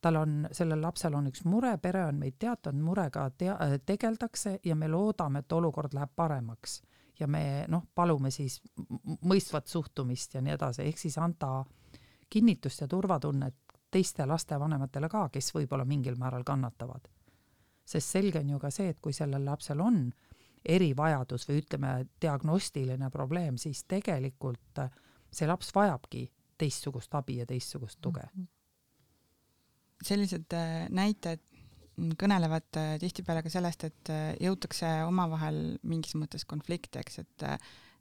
tal 0.02 0.16
on, 0.16 0.48
sellel 0.52 0.82
lapsel 0.82 1.14
on 1.14 1.28
üks 1.28 1.44
mure, 1.46 1.78
pere 1.78 2.06
on 2.06 2.20
meid 2.20 2.38
teatanud, 2.40 2.84
murega 2.84 3.30
tea-, 3.38 3.80
tegeldakse 3.86 4.60
ja 4.66 4.76
me 4.76 4.88
loodame, 4.88 5.40
et 5.40 5.52
olukord 5.52 5.94
läheb 5.94 6.12
paremaks 6.16 6.82
ja 7.20 7.28
me 7.28 7.66
noh, 7.68 7.84
palume 7.96 8.32
siis 8.32 8.62
mõistvat 9.28 9.68
suhtumist 9.68 10.36
ja 10.36 10.42
nii 10.42 10.56
edasi, 10.56 10.86
ehk 10.88 10.98
siis 10.98 11.18
anda 11.18 11.66
kinnitust 12.30 12.82
ja 12.82 12.88
turvatunnet 12.88 13.56
teiste 13.92 14.26
lastevanematele 14.26 15.10
ka, 15.10 15.28
kes 15.34 15.52
võib-olla 15.56 15.86
mingil 15.86 16.16
määral 16.20 16.44
kannatavad. 16.46 17.08
sest 17.86 18.10
selge 18.10 18.40
on 18.40 18.50
ju 18.50 18.60
ka 18.60 18.70
see, 18.72 18.90
et 18.90 19.00
kui 19.02 19.14
sellel 19.14 19.46
lapsel 19.46 19.80
on 19.82 20.12
erivajadus 20.66 21.48
või 21.50 21.62
ütleme, 21.64 21.94
diagnostiline 22.22 23.10
probleem, 23.10 23.58
siis 23.58 23.84
tegelikult 23.84 24.82
see 25.32 25.48
laps 25.48 25.72
vajabki 25.76 26.28
teistsugust 26.58 27.16
abi 27.16 27.40
ja 27.40 27.46
teistsugust 27.46 28.00
tuge 28.02 28.22
mm. 28.22 28.42
-hmm. 28.42 28.59
Sellised 30.06 30.56
äh, 30.56 30.88
näited 30.94 31.44
kõnelevad 32.20 32.80
äh, 32.80 32.96
tihtipeale 33.02 33.44
ka 33.44 33.52
sellest, 33.52 33.84
et 33.90 34.12
äh, 34.14 34.32
jõutakse 34.40 34.88
omavahel 35.08 35.78
mingis 35.84 36.16
mõttes 36.20 36.48
konflikti, 36.48 37.02
eks, 37.02 37.24
et 37.26 37.48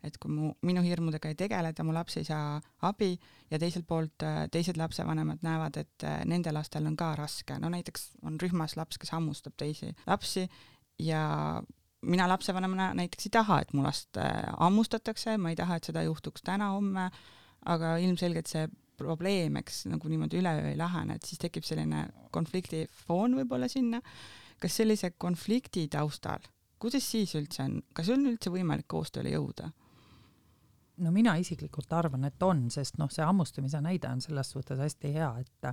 et 0.06 0.14
kui 0.22 0.30
mu, 0.30 0.52
minu 0.62 0.78
hirmudega 0.78 1.32
ei 1.32 1.34
tegeleta, 1.34 1.82
mu 1.82 1.90
laps 1.90 2.20
ei 2.20 2.26
saa 2.28 2.60
abi 2.86 3.16
ja 3.50 3.58
teiselt 3.58 3.82
poolt 3.88 4.22
teised 4.54 4.78
lapsevanemad 4.78 5.42
näevad, 5.42 5.74
et 5.80 6.04
nende 6.30 6.52
lastel 6.54 6.86
on 6.86 6.94
ka 6.94 7.08
raske, 7.18 7.56
no 7.58 7.66
näiteks 7.74 8.04
on 8.22 8.36
rühmas 8.38 8.76
laps, 8.78 8.94
kes 9.02 9.10
hammustab 9.10 9.56
teisi 9.58 9.90
lapsi 10.06 10.44
ja 11.02 11.24
mina 12.06 12.28
lapsevanemana 12.30 12.92
näiteks 12.94 13.26
ei 13.26 13.34
taha, 13.40 13.58
et 13.64 13.74
mu 13.74 13.82
last 13.82 14.22
hammustatakse, 14.22 15.34
ma 15.34 15.50
ei 15.50 15.58
taha, 15.58 15.80
et 15.80 15.90
seda 15.90 16.06
juhtuks 16.06 16.46
täna-homme, 16.46 17.08
aga 17.74 17.96
ilmselgelt 17.98 18.54
see 18.54 18.68
probleem, 18.98 19.60
eks 19.62 19.86
nagu 19.92 20.10
niimoodi 20.10 20.40
üleöö 20.42 20.72
ei 20.72 20.78
lahene, 20.78 21.16
et 21.18 21.26
siis 21.26 21.40
tekib 21.40 21.66
selline 21.66 22.04
konfliktifoon 22.34 23.38
võib-olla 23.40 23.68
sinna. 23.70 24.02
kas 24.58 24.76
sellise 24.80 25.12
konflikti 25.14 25.86
taustal, 25.88 26.42
kuidas 26.82 27.10
siis 27.10 27.34
üldse 27.38 27.62
on, 27.62 27.82
kas 27.94 28.08
on 28.10 28.26
üldse 28.26 28.50
võimalik 28.50 28.88
koostööle 28.90 29.30
jõuda? 29.36 29.70
no 30.98 31.12
mina 31.14 31.36
isiklikult 31.38 31.92
arvan, 31.94 32.24
et 32.26 32.42
on, 32.42 32.66
sest 32.74 32.98
noh, 32.98 33.10
see 33.10 33.24
hammustamise 33.24 33.80
näide 33.84 34.10
on 34.10 34.20
selles 34.20 34.50
suhtes 34.50 34.80
hästi 34.82 35.12
hea, 35.14 35.30
et 35.44 35.68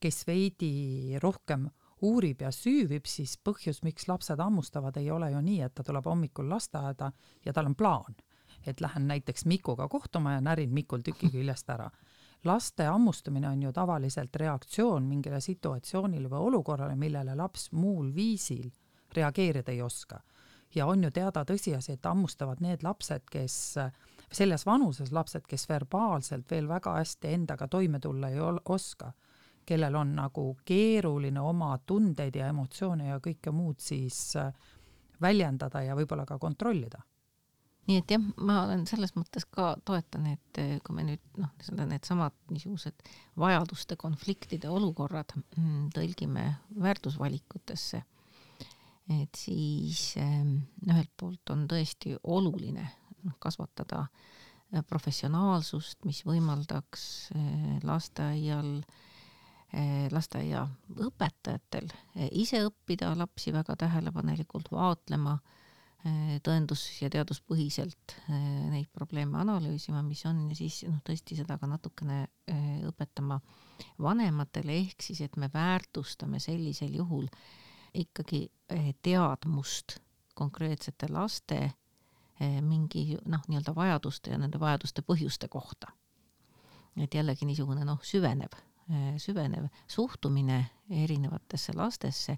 kes 0.00 0.24
veidi 0.26 1.18
rohkem 1.22 1.68
uurib 2.06 2.42
ja 2.42 2.50
süüvib, 2.54 3.06
siis 3.08 3.36
põhjus, 3.44 3.82
miks 3.84 4.08
lapsed 4.08 4.40
hammustavad, 4.40 4.96
ei 4.96 5.10
ole 5.12 5.30
ju 5.34 5.42
nii, 5.44 5.60
et 5.66 5.74
ta 5.76 5.84
tuleb 5.86 6.06
hommikul 6.08 6.48
lasteaeda 6.50 7.10
ja 7.44 7.52
tal 7.52 7.68
on 7.70 7.76
plaan, 7.76 8.16
et 8.66 8.80
lähen 8.80 9.06
näiteks 9.10 9.44
Mikuga 9.46 9.88
kohtuma 9.88 10.38
ja 10.38 10.44
närin 10.44 10.72
Mikul 10.74 11.04
tüki 11.06 11.30
küljest 11.32 11.70
ära 11.70 11.90
laste 12.44 12.84
hammustamine 12.84 13.48
on 13.48 13.62
ju 13.62 13.72
tavaliselt 13.72 14.36
reaktsioon 14.36 15.02
mingile 15.02 15.40
situatsioonile 15.40 16.28
või 16.30 16.46
olukorrale, 16.50 16.96
millele 16.96 17.34
laps 17.36 17.70
muul 17.72 18.14
viisil 18.14 18.70
reageerida 19.14 19.72
ei 19.72 19.82
oska. 19.82 20.20
ja 20.74 20.86
on 20.86 21.04
ju 21.04 21.10
teada 21.10 21.42
tõsiasi, 21.44 21.92
et 21.92 22.04
hammustavad 22.04 22.60
need 22.60 22.82
lapsed, 22.82 23.24
kes, 23.30 23.74
selles 24.32 24.66
vanuses 24.66 25.12
lapsed, 25.12 25.42
kes 25.48 25.68
verbaalselt 25.68 26.50
veel 26.50 26.68
väga 26.68 26.92
hästi 26.94 27.28
endaga 27.28 27.68
toime 27.68 27.98
tulla 28.00 28.28
ei 28.28 28.38
oska, 28.64 29.12
kellel 29.66 29.94
on 29.94 30.14
nagu 30.14 30.56
keeruline 30.64 31.40
oma 31.40 31.78
tundeid 31.86 32.36
ja 32.36 32.46
emotsioone 32.46 33.08
ja 33.08 33.18
kõike 33.18 33.50
muud 33.50 33.80
siis 33.80 34.36
väljendada 35.20 35.82
ja 35.82 35.96
võib-olla 35.96 36.24
ka 36.26 36.38
kontrollida 36.38 37.02
nii 37.88 37.98
et 38.00 38.12
jah, 38.14 38.22
ma 38.44 38.60
olen 38.66 38.84
selles 38.88 39.12
mõttes 39.16 39.46
ka 39.50 39.72
toetan, 39.86 40.26
et 40.34 40.60
eh, 40.60 40.76
kui 40.84 40.96
me 40.96 41.04
nüüd 41.08 41.40
noh, 41.40 41.50
seda 41.64 41.86
needsamad 41.88 42.36
niisugused 42.52 43.04
vajaduste 43.40 43.96
konfliktide 44.00 44.70
olukorrad 44.70 45.34
mm, 45.38 45.90
tõlgime 45.96 46.46
väärtusvalikutesse, 46.80 48.02
et 49.16 49.42
siis 49.42 50.04
eh, 50.20 50.40
ühelt 50.86 51.12
poolt 51.18 51.54
on 51.54 51.66
tõesti 51.70 52.14
oluline 52.22 52.86
kasvatada 53.42 54.04
eh, 54.06 54.82
professionaalsust, 54.86 56.04
mis 56.08 56.24
võimaldaks 56.28 57.04
lasteaial 57.86 58.80
lasteaiaõpetajatel 60.10 61.86
ise 62.34 62.58
õppida 62.66 63.12
lapsi 63.14 63.52
väga 63.54 63.76
tähelepanelikult 63.78 64.66
vaatlema 64.74 65.36
Äh, 65.38 65.59
tõendus- 66.44 67.02
ja 67.02 67.10
teaduspõhiselt 67.12 68.14
äh, 68.16 68.36
neid 68.72 68.88
probleeme 68.92 69.38
analüüsima, 69.38 70.02
mis 70.02 70.24
on 70.26 70.46
ja 70.48 70.56
siis 70.56 70.82
noh, 70.88 71.00
tõesti 71.04 71.36
seda 71.36 71.58
ka 71.60 71.68
natukene 71.68 72.22
äh, 72.24 72.80
õpetama 72.88 73.40
vanematele, 74.00 74.78
ehk 74.86 75.02
siis, 75.02 75.20
et 75.20 75.36
me 75.36 75.50
väärtustame 75.52 76.40
sellisel 76.40 76.94
juhul 76.94 77.28
ikkagi 77.96 78.44
teadmust 79.02 79.96
konkreetsete 80.38 81.08
laste 81.10 81.72
mingi 82.38 83.16
noh, 83.26 83.42
nii-öelda 83.48 83.72
vajaduste 83.74 84.30
ja 84.30 84.38
nende 84.38 84.60
vajaduste 84.60 85.02
põhjuste 85.02 85.48
kohta. 85.48 85.90
et 86.96 87.14
jällegi 87.14 87.44
niisugune 87.48 87.84
noh, 87.84 87.98
süvenev, 88.02 88.52
süvenev 89.22 89.68
suhtumine 89.88 90.64
erinevatesse 90.90 91.72
lastesse 91.78 92.36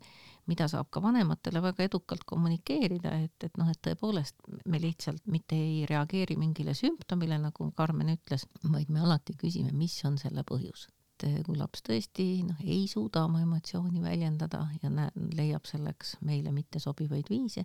mida 0.50 0.66
saab 0.71 0.88
ka 0.90 1.02
vanematele 1.02 1.62
väga 1.62 1.87
edukalt 1.87 2.25
kommunikeerida, 2.26 3.12
et, 3.26 3.47
et 3.47 3.59
noh, 3.61 3.68
et 3.71 3.78
tõepoolest 3.87 4.42
me 4.71 4.80
lihtsalt 4.82 5.26
mitte 5.30 5.59
ei 5.59 5.85
reageeri 5.88 6.37
mingile 6.40 6.75
sümptomile, 6.75 7.38
nagu 7.42 7.68
Karmen 7.78 8.12
ütles, 8.16 8.47
vaid 8.64 8.90
me 8.90 9.04
alati 9.04 9.37
küsime, 9.38 9.73
mis 9.76 9.99
on 10.09 10.18
selle 10.21 10.44
põhjus. 10.49 10.88
et 11.23 11.44
kui 11.47 11.54
laps 11.54 11.85
tõesti 11.87 12.25
noh, 12.42 12.59
ei 12.66 12.88
suuda 12.90 13.21
oma 13.28 13.44
emotsiooni 13.44 14.00
väljendada 14.02 14.64
ja 14.82 14.90
näe, 14.90 15.12
leiab 15.38 15.68
selleks 15.71 16.16
meile 16.26 16.50
mittesobivaid 16.50 17.30
viise, 17.30 17.62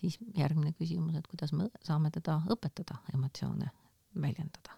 siis 0.00 0.18
järgmine 0.34 0.72
küsimus, 0.74 1.14
et 1.14 1.30
kuidas 1.30 1.54
me 1.54 1.68
saame 1.86 2.10
teda 2.10 2.40
õpetada 2.50 2.98
emotsioone 3.14 3.70
väljendada. 4.18 4.74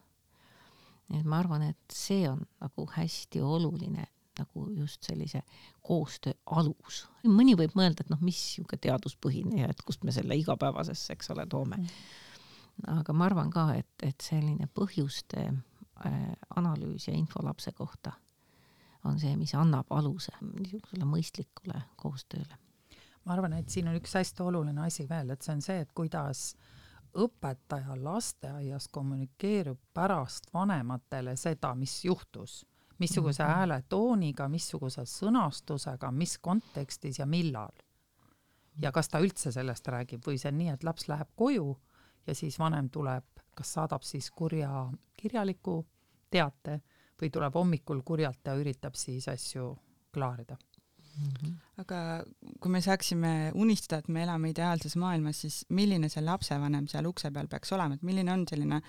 Et 1.19 1.27
ma 1.27 1.41
arvan, 1.43 1.63
et 1.73 1.95
see 1.95 2.29
on 2.31 2.43
nagu 2.61 2.87
hästi 2.95 3.43
oluline 3.43 4.07
nagu 4.41 4.71
just 4.77 5.03
sellise 5.05 5.43
koostöö 5.83 6.33
alus. 6.47 7.05
mõni 7.27 7.57
võib 7.59 7.75
mõelda, 7.77 8.05
et 8.05 8.13
noh, 8.13 8.21
mis 8.25 8.39
sihuke 8.55 8.79
teaduspõhine 8.81 9.65
ja 9.65 9.71
et 9.73 9.83
kust 9.87 10.05
me 10.05 10.15
selle 10.15 10.37
igapäevasesse, 10.39 11.13
eks 11.13 11.31
ole, 11.35 11.47
toome 11.51 11.81
mm.. 11.81 12.89
aga 13.01 13.13
ma 13.17 13.29
arvan 13.29 13.53
ka, 13.53 13.67
et, 13.81 13.93
et 14.07 14.25
selline 14.25 14.71
põhjuste 14.75 15.45
äh, 15.51 16.19
analüüs 16.57 17.09
ja 17.09 17.15
info 17.17 17.45
lapse 17.45 17.73
kohta 17.77 18.15
on 19.05 19.21
see, 19.21 19.33
mis 19.41 19.55
annab 19.57 19.89
aluse 19.97 20.33
niisugusele 20.45 21.07
mõistlikule 21.09 21.79
koostööle. 22.01 22.59
ma 23.25 23.37
arvan, 23.37 23.59
et 23.59 23.69
siin 23.69 23.89
on 23.89 23.97
üks 24.01 24.15
hästi 24.17 24.45
oluline 24.45 24.87
asi 24.87 25.09
veel, 25.09 25.31
et 25.31 25.43
see 25.43 25.57
on 25.57 25.65
see, 25.65 25.81
et 25.85 25.93
kuidas 25.97 26.55
õpetaja 27.15 27.97
lasteaias 28.05 28.89
kommunikeerib 28.89 29.79
pärast 29.95 30.53
vanematele 30.55 31.37
seda, 31.37 31.75
mis 31.75 32.05
juhtus, 32.05 32.67
missuguse 32.99 33.43
Mhm. 33.43 33.53
hääletooniga, 33.53 34.49
missuguse 34.49 35.03
sõnastusega, 35.03 36.11
mis 36.13 36.39
kontekstis 36.39 37.19
ja 37.19 37.27
millal. 37.27 37.73
ja 38.83 38.93
kas 38.93 39.09
ta 39.09 39.19
üldse 39.19 39.53
sellest 39.53 39.89
räägib 39.89 40.23
või 40.25 40.39
see 40.39 40.49
on 40.49 40.59
nii, 40.59 40.69
et 40.69 40.85
laps 40.85 41.09
läheb 41.09 41.29
koju 41.37 41.77
ja 42.27 42.35
siis 42.35 42.59
vanem 42.59 42.89
tuleb, 42.91 43.25
kas 43.55 43.73
saadab 43.73 44.03
siis 44.03 44.31
kurja 44.31 44.91
kirjaliku 45.17 45.87
teate 46.31 46.81
või 47.23 47.31
tuleb 47.31 47.55
hommikul 47.55 48.03
kurjalt 48.03 48.39
ja 48.45 48.55
üritab 48.55 48.95
siis 48.95 49.29
asju 49.29 49.79
klaarida. 50.13 50.57
Aga 51.81 52.01
kui 52.61 52.73
me 52.73 52.81
saaksime 52.85 53.53
unistada, 53.55 54.01
et 54.01 54.09
me 54.09 54.23
elame 54.25 54.51
ideaalses 54.53 54.97
maailmas, 55.01 55.41
siis 55.45 55.63
milline 55.69 56.11
see 56.13 56.23
lapsevanem 56.25 56.89
seal 56.91 57.09
ukse 57.11 57.31
peal 57.35 57.49
peaks 57.51 57.73
olema, 57.77 57.97
et 57.97 58.07
milline 58.07 58.33
on 58.33 58.45
selline 58.49 58.81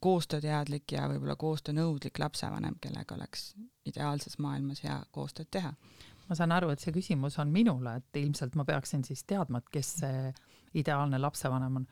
koostööteadlik 0.00 0.96
ja 0.96 1.06
võib-olla 1.10 1.36
koostöönõudlik 1.40 2.18
lapsevanem, 2.18 2.78
kellega 2.80 3.14
oleks 3.14 3.50
ideaalses 3.86 4.38
maailmas 4.38 4.84
hea 4.86 5.00
koostööd 5.12 5.50
teha? 5.50 5.74
ma 6.30 6.36
saan 6.38 6.52
aru, 6.54 6.68
et 6.70 6.78
see 6.78 6.94
küsimus 6.94 7.40
on 7.42 7.50
minule, 7.50 7.96
et 7.98 8.18
ilmselt 8.20 8.54
ma 8.54 8.62
peaksin 8.64 9.02
siis 9.02 9.24
teadma, 9.26 9.58
et 9.58 9.70
kes 9.74 9.88
see 10.04 10.28
ideaalne 10.78 11.18
lapsevanem 11.18 11.80
on. 11.82 11.86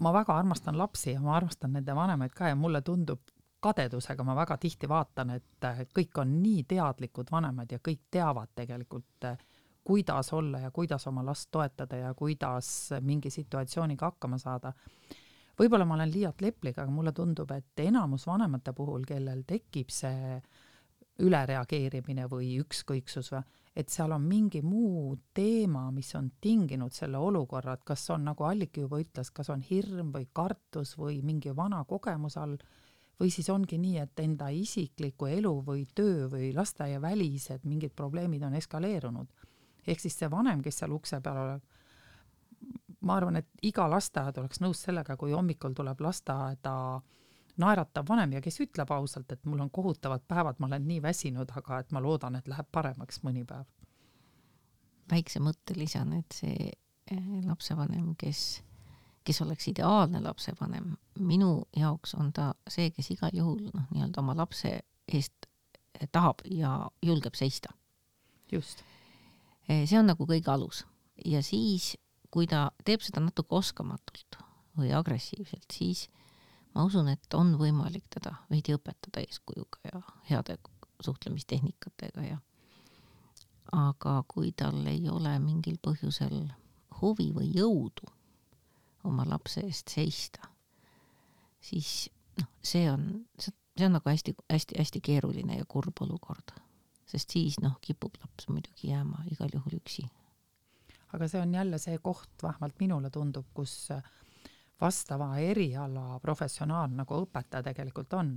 ma 0.00 0.12
väga 0.12 0.34
armastan 0.36 0.78
lapsi 0.78 1.12
ja 1.12 1.20
ma 1.20 1.36
armastan 1.36 1.72
nende 1.76 1.94
vanemaid 1.94 2.32
ka 2.34 2.48
ja 2.48 2.56
mulle 2.56 2.80
tundub 2.82 3.20
kadedusega, 3.64 4.24
ma 4.26 4.36
väga 4.36 4.58
tihti 4.60 4.88
vaatan, 4.90 5.34
et 5.38 5.68
kõik 5.96 6.20
on 6.20 6.36
nii 6.42 6.64
teadlikud 6.68 7.32
vanemad 7.32 7.72
ja 7.72 7.80
kõik 7.80 8.04
teavad 8.12 8.52
tegelikult, 8.54 9.28
kuidas 9.84 10.32
olla 10.32 10.60
ja 10.64 10.70
kuidas 10.70 11.06
oma 11.06 11.24
last 11.24 11.50
toetada 11.52 11.96
ja 11.96 12.14
kuidas 12.14 12.68
mingi 13.00 13.30
situatsiooniga 13.30 14.12
hakkama 14.12 14.38
saada. 14.38 14.72
võib-olla 15.58 15.84
ma 15.84 15.94
olen 15.94 16.12
liialt 16.12 16.40
leplik, 16.40 16.78
aga 16.78 16.90
mulle 16.90 17.12
tundub, 17.12 17.50
et 17.50 17.80
enamus 17.84 18.26
vanemate 18.26 18.72
puhul, 18.72 19.04
kellel 19.06 19.44
tekib 19.46 19.90
see 19.90 20.40
ülereageerimine 21.22 22.26
või 22.30 22.56
ükskõiksus 22.58 23.30
või, 23.32 23.42
et 23.76 23.90
seal 23.90 24.12
on 24.14 24.22
mingi 24.22 24.62
muu 24.62 25.14
teema, 25.34 25.90
mis 25.94 26.14
on 26.14 26.30
tinginud 26.40 26.94
selle 26.94 27.18
olukorra, 27.18 27.74
et 27.74 27.84
kas 27.86 28.08
on, 28.10 28.24
nagu 28.24 28.46
Alliki 28.46 28.82
juba 28.82 28.98
ütles, 29.02 29.30
kas 29.34 29.50
on 29.50 29.62
hirm 29.62 30.10
või 30.14 30.26
kartus 30.32 30.96
või 30.98 31.20
mingi 31.22 31.54
vana 31.56 31.84
kogemus 31.84 32.38
all, 32.38 32.56
või 33.20 33.30
siis 33.30 33.48
ongi 33.50 33.78
nii, 33.78 33.98
et 34.02 34.20
enda 34.20 34.48
isikliku 34.50 35.26
elu 35.30 35.54
või 35.66 35.86
töö 35.94 36.28
või 36.32 36.52
lasteaiavälised 36.54 37.64
mingid 37.64 37.94
probleemid 37.96 38.42
on 38.42 38.54
eskaleerunud. 38.54 39.28
ehk 39.86 40.00
siis 40.00 40.18
see 40.18 40.30
vanem, 40.30 40.62
kes 40.62 40.78
seal 40.78 40.92
ukse 40.92 41.20
peal 41.20 41.36
oleb, 41.36 41.62
ma 43.00 43.16
arvan, 43.16 43.36
et 43.36 43.48
iga 43.62 43.86
lasteaed 43.90 44.38
oleks 44.38 44.60
nõus 44.60 44.80
sellega, 44.82 45.16
kui 45.16 45.32
hommikul 45.32 45.74
tuleb 45.76 46.00
lasteaeda 46.00 46.74
naeratav 47.60 48.08
vanem 48.08 48.32
ja 48.32 48.42
kes 48.42 48.60
ütleb 48.64 48.90
ausalt, 48.90 49.30
et 49.32 49.44
mul 49.46 49.60
on 49.62 49.70
kohutavad 49.70 50.24
päevad, 50.28 50.58
ma 50.58 50.66
olen 50.66 50.86
nii 50.88 51.02
väsinud, 51.02 51.52
aga 51.56 51.80
et 51.84 51.92
ma 51.92 52.02
loodan, 52.02 52.38
et 52.38 52.48
läheb 52.50 52.70
paremaks 52.72 53.22
mõni 53.22 53.44
päev. 53.46 53.66
väikse 55.10 55.40
mõtte 55.40 55.76
lisan, 55.76 56.12
et 56.16 56.32
see 56.32 56.70
eh, 56.72 57.26
lapsevanem, 57.44 58.14
kes, 58.18 58.62
kes 59.24 59.40
oleks 59.42 59.68
ideaalne 59.68 60.20
lapsevanem, 60.20 60.96
minu 61.18 61.64
jaoks 61.76 62.14
on 62.14 62.32
ta 62.32 62.52
see, 62.68 62.90
kes 62.90 63.10
igal 63.14 63.32
juhul 63.32 63.70
noh, 63.72 63.86
nii-öelda 63.92 64.20
oma 64.20 64.36
lapse 64.36 64.72
eest 65.08 65.48
eh, 66.00 66.08
tahab 66.12 66.44
ja 66.50 66.90
julgeb 67.02 67.34
seista. 67.34 67.72
just. 68.52 68.84
Eh, 69.68 69.88
see 69.88 69.98
on 69.98 70.06
nagu 70.06 70.26
kõige 70.28 70.50
alus 70.52 70.84
ja 71.24 71.42
siis, 71.42 71.94
kui 72.30 72.46
ta 72.50 72.70
teeb 72.84 73.00
seda 73.00 73.22
natuke 73.24 73.56
oskamatult 73.56 74.38
või 74.78 74.92
agressiivselt, 74.92 75.70
siis 75.72 76.08
ma 76.74 76.84
usun, 76.84 77.08
et 77.08 77.34
on 77.34 77.54
võimalik 77.58 78.06
teda 78.10 78.34
veidi 78.50 78.74
õpetada 78.74 79.22
eeskujuga 79.22 79.92
ja 79.92 80.02
heade 80.30 80.58
suhtlemistehnikatega 81.04 82.26
ja 82.26 82.40
aga 83.74 84.18
kui 84.28 84.52
tal 84.52 84.84
ei 84.86 85.08
ole 85.08 85.32
mingil 85.42 85.78
põhjusel 85.82 86.50
huvi 87.00 87.30
või 87.34 87.50
jõudu 87.54 88.10
oma 89.04 89.26
lapse 89.28 89.62
eest 89.64 89.92
seista, 89.92 90.48
siis 91.60 92.10
noh, 92.40 92.50
see 92.64 92.88
on, 92.90 93.08
see 93.38 93.86
on 93.86 93.96
nagu 93.98 94.10
hästi-hästi-hästi 94.10 95.02
keeruline 95.04 95.58
ja 95.58 95.68
kurb 95.68 96.02
olukord, 96.04 96.54
sest 97.08 97.36
siis 97.36 97.58
noh, 97.62 97.78
kipub 97.84 98.16
laps 98.22 98.48
muidugi 98.48 98.90
jääma 98.92 99.24
igal 99.32 99.52
juhul 99.52 99.78
üksi. 99.80 100.06
aga 101.14 101.28
see 101.28 101.40
on 101.40 101.54
jälle 101.54 101.78
see 101.78 101.98
koht, 102.02 102.32
vähemalt 102.42 102.80
minule 102.80 103.10
tundub, 103.10 103.46
kus 103.54 103.92
vastava 104.80 105.36
eriala 105.38 106.18
professionaal, 106.20 106.90
nagu 106.90 107.20
õpetaja 107.22 107.62
tegelikult 107.70 108.12
on, 108.18 108.34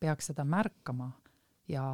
peaks 0.00 0.32
seda 0.32 0.44
märkama 0.44 1.10
ja 1.68 1.92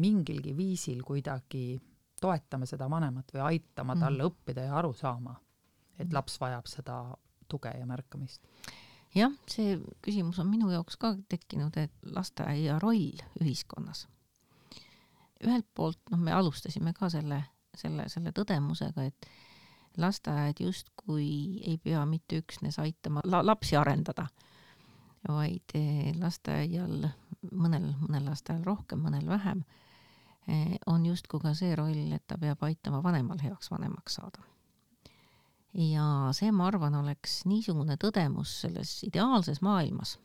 mingilgi 0.00 0.56
viisil 0.56 1.02
kuidagi 1.06 1.80
toetama 2.20 2.66
seda 2.68 2.88
vanemat 2.90 3.32
või 3.34 3.42
aitama 3.54 3.96
talle 3.96 4.22
mm. 4.22 4.28
õppida 4.28 4.66
ja 4.68 4.76
aru 4.78 4.92
saama, 4.94 5.34
et 5.98 6.12
laps 6.12 6.36
vajab 6.40 6.68
seda 6.68 7.00
tuge 7.50 7.72
ja 7.76 7.86
märkamist. 7.86 8.42
jah, 9.14 9.32
see 9.50 9.76
küsimus 10.04 10.38
on 10.38 10.50
minu 10.50 10.70
jaoks 10.70 10.96
ka 11.00 11.14
tekkinud, 11.28 11.76
et 11.76 11.92
lasteaia 12.16 12.78
roll 12.78 13.20
ühiskonnas. 13.42 14.06
ühelt 15.44 15.66
poolt 15.74 16.00
noh, 16.10 16.20
me 16.20 16.32
alustasime 16.36 16.92
ka 16.96 17.08
selle, 17.10 17.42
selle, 17.74 18.08
selle 18.08 18.32
tõdemusega, 18.36 19.06
et 19.08 19.30
lasteaed 19.98 20.60
justkui 20.60 21.60
ei 21.66 21.78
pea 21.82 22.04
mitte 22.06 22.40
üksnes 22.42 22.78
aitama 22.78 23.24
la 23.24 23.42
lapsi 23.46 23.76
arendada, 23.76 24.26
vaid 25.28 25.74
lasteaial, 26.20 27.08
mõnel, 27.50 27.90
mõnel 28.00 28.30
lasteaial 28.30 28.64
rohkem, 28.64 29.02
mõnel 29.04 29.26
vähem, 29.28 29.64
on 30.86 31.06
justkui 31.06 31.40
ka 31.42 31.54
see 31.54 31.74
roll, 31.76 32.14
et 32.14 32.26
ta 32.26 32.38
peab 32.38 32.62
aitama 32.66 33.02
vanemal 33.02 33.40
heaks 33.42 33.70
vanemaks 33.70 34.18
saada. 34.20 34.46
Ja 35.74 36.04
see, 36.36 36.50
ma 36.52 36.66
arvan, 36.66 36.94
oleks 36.98 37.44
niisugune 37.46 37.96
tõdemus 38.00 38.60
selles 38.64 39.00
ideaalses 39.06 39.62
maailmas. 39.62 40.18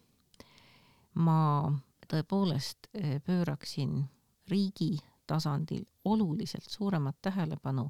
ma 1.15 1.71
tõepoolest 2.12 2.89
pööraksin 3.25 4.03
riigi 4.51 4.97
tasandil 5.27 5.86
oluliselt 6.05 6.69
suuremat 6.69 7.15
tähelepanu 7.21 7.89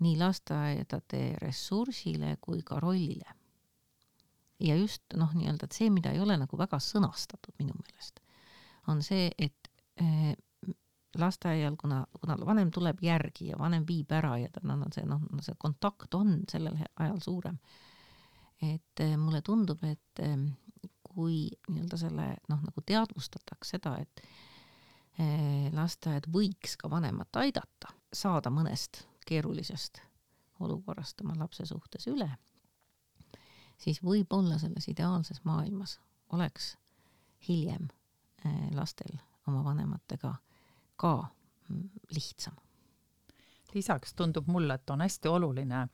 nii 0.00 0.16
lasteaedade 0.18 1.36
ressursile 1.42 2.36
kui 2.40 2.62
ka 2.62 2.80
rollile. 2.80 3.36
ja 4.60 4.76
just 4.76 5.02
noh, 5.16 5.30
nii-öelda, 5.32 5.64
et 5.64 5.72
see, 5.72 5.88
mida 5.90 6.10
ei 6.12 6.20
ole 6.20 6.36
nagu 6.36 6.58
väga 6.58 6.76
sõnastatud 6.84 7.54
minu 7.58 7.72
meelest, 7.78 8.20
on 8.92 9.00
see, 9.02 9.30
et 9.38 9.70
äh, 10.02 10.34
lasteaial, 11.18 11.76
kuna, 11.76 12.04
kuna 12.20 12.36
vanem 12.46 12.70
tuleb 12.70 13.02
järgi 13.02 13.50
ja 13.50 13.58
vanem 13.58 13.84
viib 13.88 14.12
ära 14.12 14.36
ja 14.38 14.50
tal 14.52 14.70
on 14.74 14.84
see 14.94 15.06
noh, 15.08 15.22
see 15.42 15.56
kontakt 15.58 16.14
on 16.14 16.42
sellel 16.50 16.76
ajal 16.96 17.20
suurem. 17.24 17.58
et 18.62 19.00
äh, 19.00 19.16
mulle 19.16 19.42
tundub, 19.42 19.82
et 19.84 20.22
äh, 20.22 20.36
kui 21.02 21.48
nii-öelda 21.68 21.96
selle 21.96 22.26
noh, 22.48 22.60
nagu 22.62 22.82
teadvustataks 22.86 23.76
seda, 23.76 23.96
et 23.98 24.22
lasteaed 25.76 26.30
võiks 26.32 26.78
ka 26.80 26.88
vanemat 26.88 27.36
aidata 27.36 27.90
saada 28.12 28.48
mõnest 28.48 29.02
keerulisest 29.28 30.00
olukorrast 30.60 31.20
oma 31.20 31.34
lapse 31.36 31.66
suhtes 31.68 32.06
üle, 32.08 32.28
siis 33.76 34.00
võib-olla 34.06 34.56
selles 34.62 34.88
ideaalses 34.88 35.42
maailmas 35.44 35.98
oleks 36.32 36.76
hiljem 37.48 37.90
lastel 38.72 39.18
oma 39.50 39.64
vanematega 39.66 40.34
ka 41.00 41.14
lihtsam. 42.14 42.56
lisaks 43.74 44.14
tundub 44.18 44.48
mulle, 44.50 44.74
et 44.74 44.90
on 44.90 45.00
hästi 45.00 45.28
oluline 45.30 45.84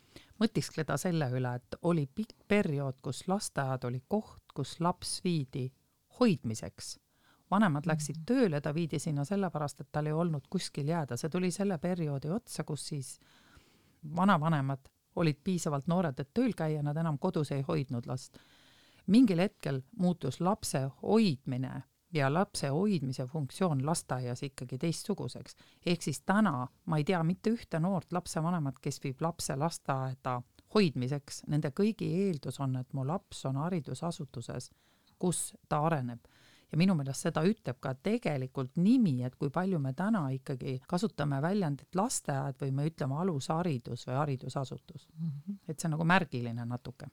mõtiskleda 0.41 0.97
selle 0.97 1.29
üle, 1.31 1.55
et 1.55 1.77
oli 1.83 2.07
pikk 2.07 2.47
periood, 2.49 3.03
kus 3.05 3.27
lasteaed 3.29 3.85
oli 3.85 4.01
koht, 4.09 4.53
kus 4.55 4.79
laps 4.81 5.21
viidi 5.25 5.69
hoidmiseks 6.21 6.97
vanemad 7.51 7.87
läksid 7.87 8.25
tööle, 8.27 8.61
ta 8.61 8.75
viidi 8.75 8.99
sinna 8.99 9.25
sellepärast, 9.25 9.81
et 9.81 9.93
tal 9.93 10.09
ei 10.11 10.13
olnud 10.17 10.49
kuskil 10.51 10.89
jääda, 10.89 11.17
see 11.17 11.31
tuli 11.31 11.51
selle 11.55 11.79
perioodi 11.79 12.31
otsa, 12.35 12.65
kus 12.65 12.89
siis 12.89 13.17
vanavanemad 14.17 14.89
olid 15.17 15.39
piisavalt 15.45 15.87
noored, 15.87 16.19
et 16.21 16.33
tööl 16.35 16.55
käia, 16.57 16.83
nad 16.83 16.97
enam 16.97 17.19
kodus 17.19 17.53
ei 17.53 17.63
hoidnud 17.69 18.07
last. 18.07 18.39
mingil 19.07 19.39
hetkel 19.39 19.83
muutus 19.99 20.41
lapse 20.41 20.81
hoidmine 21.03 21.83
ja 22.17 22.33
lapse 22.33 22.69
hoidmise 22.73 23.27
funktsioon 23.27 23.87
lasteaias 23.87 24.43
ikkagi 24.43 24.79
teistsuguseks. 24.79 25.57
ehk 25.87 26.03
siis 26.03 26.21
täna 26.21 26.67
ma 26.87 26.99
ei 26.99 27.05
tea 27.05 27.23
mitte 27.25 27.51
ühte 27.51 27.81
noort 27.81 28.13
lapsevanemat, 28.13 28.79
kes 28.83 29.03
viib 29.05 29.21
lapse 29.21 29.57
lasteaeda 29.57 30.41
hoidmiseks, 30.75 31.43
nende 31.47 31.71
kõigi 31.71 32.09
eeldus 32.27 32.61
on, 32.61 32.77
et 32.77 32.93
mu 32.93 33.07
laps 33.07 33.45
on 33.47 33.57
haridusasutuses, 33.57 34.71
kus 35.19 35.55
ta 35.69 35.81
areneb 35.87 36.27
ja 36.73 36.79
minu 36.79 36.97
meelest 36.99 37.29
seda 37.29 37.43
ütleb 37.47 37.79
ka 37.83 37.95
tegelikult 37.95 38.79
nimi, 38.81 39.21
et 39.27 39.37
kui 39.39 39.51
palju 39.55 39.79
me 39.83 39.93
täna 39.97 40.27
ikkagi 40.35 40.81
kasutame 40.89 41.39
väljendit 41.43 41.95
lasteaed 41.95 42.59
või 42.63 42.73
me 42.75 42.89
ütleme 42.91 43.21
alusharidus 43.23 44.07
või 44.09 44.19
haridusasutus 44.21 45.07
mm. 45.15 45.31
-hmm. 45.31 45.61
et 45.69 45.79
see 45.79 45.89
on 45.89 45.97
nagu 45.97 46.05
märgiline 46.05 46.67
natuke. 46.67 47.09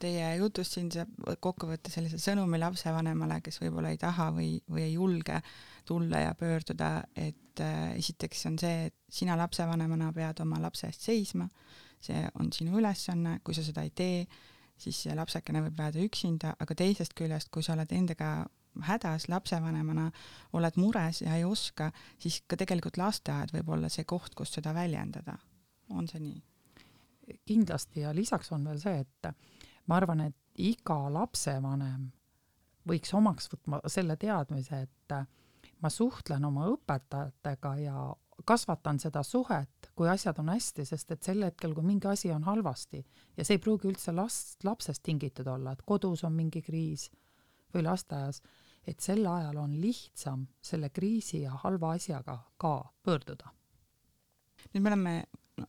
Teie 0.00 0.34
jutust 0.40 0.76
siin 0.76 0.90
saab 0.94 1.12
kokku 1.42 1.68
võtta 1.70 1.92
sellise 1.92 2.18
sõnumi 2.20 2.60
lapsevanemale, 2.60 3.40
kes 3.44 3.60
võib-olla 3.62 3.92
ei 3.92 4.00
taha 4.00 4.30
või, 4.36 4.54
või 4.70 4.86
ei 4.88 4.94
julge 4.94 5.40
tulla 5.88 6.24
ja 6.24 6.34
pöörduda, 6.38 6.90
et 7.16 7.62
äh, 7.64 7.96
esiteks 7.98 8.46
on 8.50 8.58
see, 8.60 8.86
et 8.90 8.96
sina 9.10 9.36
lapsevanemana 9.40 10.12
pead 10.16 10.42
oma 10.44 10.60
lapse 10.62 10.88
eest 10.88 11.06
seisma, 11.08 11.48
see 12.00 12.22
on 12.40 12.52
sinu 12.54 12.78
ülesanne, 12.80 13.38
kui 13.44 13.56
sa 13.56 13.64
seda 13.66 13.84
ei 13.86 13.92
tee, 13.96 14.24
siis 14.80 15.02
see 15.04 15.16
lapsekene 15.16 15.62
võib 15.66 15.82
jääda 15.84 16.02
üksinda, 16.04 16.54
aga 16.60 16.76
teisest 16.78 17.14
küljest, 17.18 17.50
kui 17.52 17.64
sa 17.66 17.74
oled 17.76 17.92
endaga 17.92 18.30
hädas 18.86 19.26
lapsevanemana, 19.28 20.10
oled 20.56 20.76
mures 20.78 21.22
ja 21.24 21.34
ei 21.36 21.44
oska, 21.44 21.90
siis 22.22 22.40
ka 22.46 22.56
tegelikult 22.60 23.00
lasteaed 23.00 23.52
võib 23.56 23.74
olla 23.74 23.90
see 23.92 24.06
koht, 24.08 24.34
kus 24.38 24.54
seda 24.56 24.74
väljendada. 24.76 25.38
on 25.90 26.08
see 26.08 26.20
nii? 26.22 26.38
kindlasti 27.46 28.00
ja 28.00 28.14
lisaks 28.14 28.50
on 28.52 28.64
veel 28.66 28.78
see, 28.82 29.04
et 29.04 29.28
ma 29.90 29.98
arvan, 29.98 30.22
et 30.28 30.62
iga 30.62 30.96
lapsevanem 31.10 32.08
võiks 32.88 33.12
omaks 33.16 33.50
võtma 33.52 33.80
selle 33.90 34.16
teadmise, 34.20 34.84
et 34.86 35.14
ma 35.82 35.90
suhtlen 35.90 36.44
oma 36.46 36.68
õpetajatega 36.70 37.74
ja 37.82 38.04
kasvatan 38.46 39.00
seda 39.00 39.22
suhet, 39.26 39.90
kui 39.96 40.08
asjad 40.08 40.38
on 40.40 40.48
hästi, 40.52 40.86
sest 40.88 41.10
et 41.12 41.26
sel 41.26 41.44
hetkel, 41.44 41.74
kui 41.76 41.84
mingi 41.84 42.08
asi 42.08 42.30
on 42.32 42.46
halvasti 42.46 43.02
ja 43.36 43.44
see 43.44 43.58
ei 43.58 43.62
pruugi 43.62 43.90
üldse 43.90 44.14
last, 44.16 44.62
lapsest 44.64 45.02
tingitud 45.04 45.48
olla, 45.50 45.74
et 45.74 45.84
kodus 45.86 46.24
on 46.24 46.36
mingi 46.36 46.62
kriis 46.64 47.10
või 47.74 47.84
lasteaias, 47.86 48.40
et 48.88 49.00
sel 49.04 49.26
ajal 49.28 49.60
on 49.60 49.76
lihtsam 49.80 50.46
selle 50.64 50.88
kriisi 50.94 51.42
ja 51.44 51.58
halva 51.64 51.94
asjaga 51.98 52.38
ka 52.56 52.74
pöörduda. 53.04 53.52
nüüd 54.72 54.82
me 54.82 54.88
oleme 54.90 55.14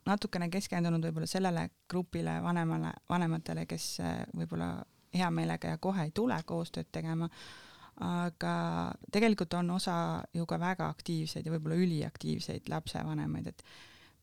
natukene 0.06 0.50
keskendunud 0.52 1.04
võib-olla 1.08 1.28
sellele 1.30 1.68
grupile 1.90 2.38
vanemale, 2.44 2.94
vanematele, 3.10 3.66
kes 3.70 3.88
äh, 4.04 4.22
võib-olla 4.36 4.74
hea 5.14 5.30
meelega 5.34 5.76
ja 5.76 5.82
kohe 5.82 6.08
ei 6.08 6.14
tule 6.16 6.38
koostööd 6.48 6.90
tegema, 6.92 7.28
aga 8.02 8.56
tegelikult 9.12 9.54
on 9.60 9.74
osa 9.76 9.96
ju 10.34 10.46
ka 10.50 10.60
väga 10.60 10.88
aktiivseid 10.90 11.46
ja 11.46 11.54
võib-olla 11.54 11.80
üliaktiivseid 11.84 12.70
lapsevanemaid, 12.72 13.52
et 13.52 13.64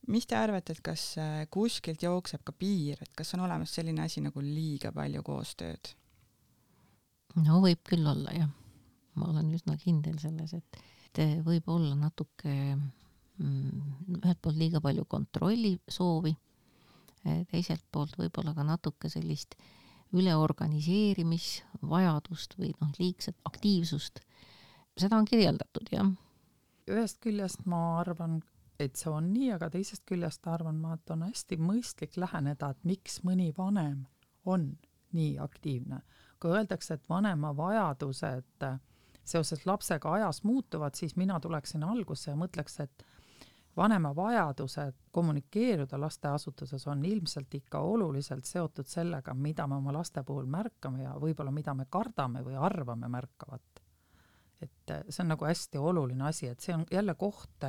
mis 0.08 0.26
te 0.26 0.38
arvate, 0.38 0.74
et 0.74 0.82
kas 0.84 1.10
äh, 1.20 1.42
kuskilt 1.52 2.02
jookseb 2.02 2.44
ka 2.46 2.54
piir, 2.56 3.00
et 3.02 3.12
kas 3.16 3.34
on 3.36 3.44
olemas 3.46 3.74
selline 3.74 4.06
asi 4.06 4.24
nagu 4.24 4.42
liiga 4.44 4.92
palju 4.94 5.24
koostööd? 5.26 5.94
no 7.44 7.60
võib 7.62 7.82
küll 7.86 8.06
olla 8.08 8.32
jah, 8.34 8.52
ma 9.20 9.32
olen 9.32 9.52
üsna 9.54 9.76
kindel 9.80 10.16
selles, 10.22 10.54
et, 10.56 10.80
võib 11.44 11.66
olla 11.72 11.96
natuke 11.98 12.54
ühelt 13.38 14.40
poolt 14.42 14.58
liiga 14.58 14.80
palju 14.82 15.04
kontrolli 15.08 15.78
soovi, 15.88 16.34
teiselt 17.50 17.84
poolt 17.92 18.16
võib-olla 18.18 18.54
ka 18.54 18.62
natuke 18.66 19.08
sellist 19.12 19.54
üleorganiseerimisvajadust 20.16 22.56
või 22.58 22.72
noh, 22.80 22.92
liigset 22.98 23.36
aktiivsust. 23.44 24.20
seda 24.96 25.16
on 25.16 25.24
kirjeldatud 25.24 25.88
jah. 25.92 26.06
ühest 26.88 27.20
küljest 27.20 27.66
ma 27.66 28.00
arvan, 28.00 28.42
et 28.80 28.96
see 28.96 29.10
on 29.12 29.32
nii, 29.32 29.52
aga 29.52 29.70
teisest 29.70 30.04
küljest 30.08 30.46
arvan 30.48 30.74
ma, 30.80 30.94
et 30.94 31.10
on 31.10 31.22
hästi 31.26 31.56
mõistlik 31.60 32.16
läheneda, 32.16 32.70
et 32.70 32.84
miks 32.84 33.22
mõni 33.22 33.54
vanem 33.56 34.06
on 34.46 34.78
nii 35.12 35.38
aktiivne. 35.38 36.02
kui 36.40 36.50
öeldakse, 36.50 36.94
et 36.94 37.08
vanema 37.08 37.56
vajadused 37.56 38.64
seoses 39.24 39.66
lapsega 39.66 40.12
ajas 40.12 40.44
muutuvad, 40.44 40.94
siis 40.94 41.16
mina 41.16 41.40
tuleksin 41.40 41.84
algusse 41.84 42.30
ja 42.30 42.36
mõtleks, 42.36 42.80
et 42.80 43.04
vanema 43.76 44.16
vajadused 44.16 44.94
kommunikeeruda 45.10 46.00
lasteasutuses 46.00 46.86
on 46.86 47.04
ilmselt 47.04 47.54
ikka 47.54 47.80
oluliselt 47.80 48.44
seotud 48.44 48.86
sellega, 48.86 49.34
mida 49.34 49.66
me 49.66 49.76
oma 49.76 49.92
laste 49.92 50.22
puhul 50.22 50.46
märkame 50.46 51.02
ja 51.02 51.14
võib-olla 51.20 51.52
mida 51.54 51.74
me 51.74 51.86
kardame 51.90 52.42
või 52.44 52.56
arvame 52.56 53.08
märkavat. 53.08 53.84
et 54.62 54.90
see 55.08 55.22
on 55.22 55.28
nagu 55.28 55.44
hästi 55.44 55.78
oluline 55.78 56.24
asi, 56.24 56.48
et 56.48 56.60
see 56.60 56.74
on 56.74 56.84
jälle 56.90 57.14
koht 57.14 57.64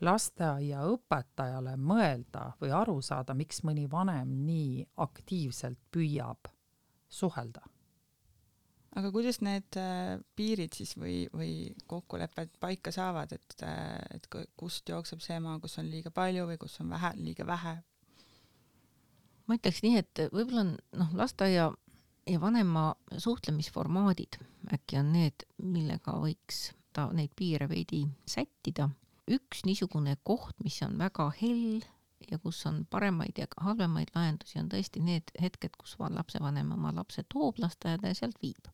lasteaiaõpetajale 0.00 1.74
mõelda 1.76 2.52
või 2.60 2.70
aru 2.70 3.00
saada, 3.02 3.34
miks 3.34 3.64
mõni 3.66 3.88
vanem 3.90 4.36
nii 4.46 4.86
aktiivselt 4.96 5.80
püüab 5.90 6.52
suhelda 7.08 7.66
aga 8.98 9.10
kuidas 9.14 9.38
need 9.44 9.78
äh, 9.78 10.16
piirid 10.36 10.74
siis 10.74 10.94
või, 10.98 11.20
või 11.32 11.52
kokkulepped 11.90 12.56
paika 12.62 12.92
saavad, 12.94 13.34
et, 13.36 13.58
äh, 13.62 13.98
et 14.16 14.26
kust 14.58 14.88
jookseb 14.90 15.22
see 15.22 15.38
maa, 15.42 15.58
kus 15.62 15.78
on 15.78 15.90
liiga 15.90 16.10
palju 16.14 16.48
või 16.48 16.58
kus 16.60 16.78
on 16.82 16.90
vähe, 16.94 17.12
liiga 17.20 17.46
vähe? 17.46 17.76
ma 19.48 19.56
ütleks 19.56 19.80
nii, 19.84 20.00
et 20.02 20.24
võib-olla 20.34 20.64
on 20.66 20.72
noh, 21.00 21.12
lasteaia 21.16 21.68
ja 22.28 22.40
vanema 22.40 22.90
suhtlemisformaadid 23.16 24.40
äkki 24.74 24.98
on 25.00 25.12
need, 25.14 25.46
millega 25.62 26.18
võiks 26.20 26.72
ta 26.92 27.06
neid 27.14 27.32
piire 27.36 27.68
veidi 27.70 28.02
sättida. 28.28 28.90
üks 29.28 29.62
niisugune 29.64 30.16
koht, 30.24 30.56
mis 30.64 30.80
on 30.82 30.98
väga 30.98 31.30
hell 31.40 31.84
ja 32.28 32.38
kus 32.42 32.64
on 32.66 32.82
paremaid 32.90 33.38
ja 33.38 33.46
halvemaid 33.56 34.10
lahendusi, 34.14 34.58
on 34.58 34.68
tõesti 34.72 35.00
need 35.04 35.30
hetked, 35.40 35.76
kus 35.78 35.96
lapsevanem 35.98 36.72
oma 36.72 36.92
lapse 36.96 37.22
toob 37.28 37.60
lasteaeda 37.62 38.12
ja 38.12 38.18
sealt 38.18 38.42
viib 38.42 38.68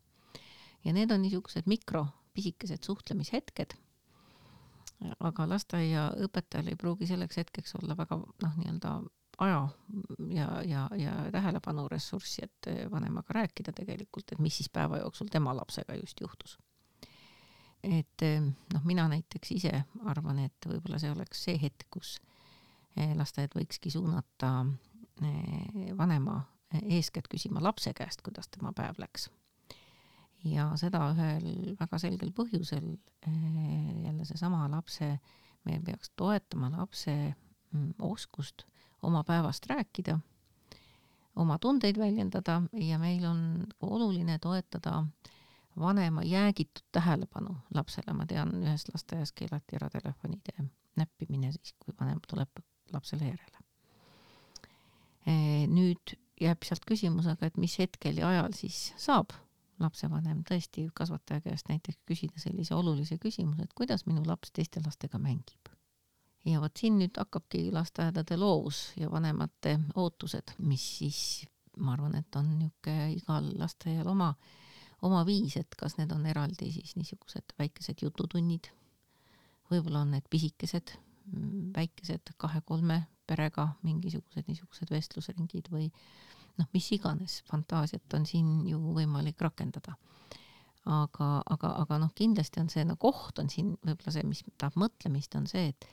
ja 0.85 0.93
need 0.93 1.11
on 1.11 1.23
niisugused 1.23 1.67
mikro, 1.67 2.07
pisikesed 2.35 2.85
suhtlemishetked. 2.85 3.75
aga 5.21 5.45
lasteaiaõpetajal 5.49 6.71
ei 6.71 6.77
pruugi 6.81 7.07
selleks 7.07 7.37
hetkeks 7.37 7.75
olla 7.81 7.97
väga 7.97 8.17
noh, 8.17 8.55
nii-öelda 8.57 8.93
aja 9.45 9.69
ja, 10.31 10.47
ja, 10.65 10.85
ja 10.97 11.15
tähelepanuressurssi, 11.33 12.45
et 12.45 12.69
vanemaga 12.91 13.35
rääkida 13.41 13.73
tegelikult, 13.73 14.33
et 14.33 14.39
mis 14.39 14.57
siis 14.57 14.71
päeva 14.73 15.03
jooksul 15.03 15.29
tema 15.33 15.57
lapsega 15.57 15.99
just 15.99 16.21
juhtus. 16.21 16.59
et 17.83 18.27
noh, 18.73 18.85
mina 18.85 19.09
näiteks 19.09 19.53
ise 19.53 19.85
arvan, 20.05 20.39
et 20.47 20.69
võib-olla 20.69 20.99
see 20.99 21.13
oleks 21.13 21.45
see 21.45 21.59
hetk, 21.61 21.89
kus 21.91 22.17
lasteaed 22.97 23.57
võikski 23.59 23.91
suunata 23.91 24.55
vanema 25.99 26.41
eeskätt 26.83 27.29
küsima 27.29 27.63
lapse 27.63 27.93
käest, 27.93 28.23
kuidas 28.23 28.49
tema 28.49 28.73
päev 28.73 28.99
läks 28.99 29.29
ja 30.45 30.69
seda 30.81 31.09
ühel 31.13 31.75
väga 31.79 31.99
selgel 32.01 32.33
põhjusel, 32.37 32.95
eh, 33.27 34.05
jälle 34.05 34.25
seesama 34.29 34.67
lapse, 34.71 35.19
me 35.65 35.81
peaks 35.85 36.13
toetama 36.17 36.71
lapse 36.75 37.15
mm, 37.73 37.95
oskust 37.99 38.67
oma 39.03 39.25
päevast 39.25 39.67
rääkida, 39.71 40.19
oma 41.37 41.59
tundeid 41.59 41.99
väljendada 41.99 42.61
ja 42.73 42.99
meil 42.99 43.25
on 43.29 43.67
oluline 43.81 44.39
toetada 44.39 45.05
vanema 45.81 46.23
jäägitud 46.23 46.85
tähelepanu 46.93 47.57
lapsele, 47.75 48.13
ma 48.13 48.27
tean, 48.27 48.53
ühes 48.63 48.87
lasteaias 48.93 49.33
keelati 49.33 49.77
ära 49.81 49.91
telefonide 49.91 50.69
näppimine 50.97 51.51
siis, 51.53 51.75
kui 51.79 51.95
vanem 52.01 52.21
tuleb 52.29 52.63
lapsele 52.93 53.33
järele. 53.33 53.63
Eh, 55.27 55.65
nüüd 55.71 56.15
jääb 56.41 56.67
sealt 56.67 56.85
küsimus, 56.87 57.27
aga 57.31 57.49
et 57.49 57.57
mis 57.59 57.79
hetkel 57.81 58.21
ja 58.21 58.29
ajal 58.29 58.55
siis 58.57 58.93
saab 59.01 59.33
lapsevanem 59.81 60.43
tõesti 60.49 60.89
kasvataja 60.95 61.41
käest 61.45 61.69
näiteks 61.69 61.99
küsida 62.07 62.41
sellise 62.41 62.75
olulise 62.75 63.19
küsimuse, 63.19 63.65
et 63.67 63.73
kuidas 63.75 64.07
minu 64.07 64.23
laps 64.27 64.53
teiste 64.55 64.83
lastega 64.85 65.19
mängib. 65.19 65.73
ja 66.45 66.61
vot 66.61 66.77
siin 66.77 66.99
nüüd 67.01 67.17
hakkabki 67.17 67.71
lasteaedade 67.73 68.37
loovus 68.37 68.93
ja 69.01 69.11
vanemate 69.11 69.79
ootused, 69.97 70.55
mis 70.59 70.85
siis 70.99 71.21
ma 71.77 71.95
arvan, 71.95 72.15
et 72.15 72.37
on 72.37 72.51
niisugune 72.59 73.13
igal 73.17 73.49
lasteaial 73.59 74.09
oma, 74.13 74.35
oma 75.03 75.25
viis, 75.27 75.57
et 75.57 75.75
kas 75.79 75.97
need 75.99 76.13
on 76.13 76.27
eraldi 76.27 76.71
siis 76.73 76.95
niisugused 76.97 77.57
väikesed 77.59 78.05
jututunnid, 78.05 78.69
võib-olla 79.71 80.05
on 80.05 80.15
need 80.15 80.29
pisikesed, 80.31 80.95
väikesed 81.75 82.35
kahe-kolme 82.37 83.01
perega 83.27 83.71
mingisugused 83.83 84.49
niisugused 84.49 84.91
vestlusringid 84.93 85.71
või 85.73 85.89
noh, 86.61 86.69
mis 86.75 86.89
iganes 86.95 87.41
fantaasiat 87.51 88.17
on 88.19 88.27
siin 88.29 88.51
ju 88.69 88.79
võimalik 88.97 89.41
rakendada. 89.43 89.97
aga, 90.85 91.29
aga, 91.49 91.71
aga 91.81 91.99
noh, 92.03 92.11
kindlasti 92.13 92.61
on 92.61 92.69
see 92.69 92.85
no 92.85 92.99
koht 93.01 93.39
on 93.41 93.49
siin 93.49 93.71
võib-olla 93.87 94.13
see, 94.13 94.25
mis 94.29 94.43
tahab 94.61 94.77
mõtlemist, 94.83 95.33
on 95.39 95.47
see, 95.49 95.71
et 95.73 95.87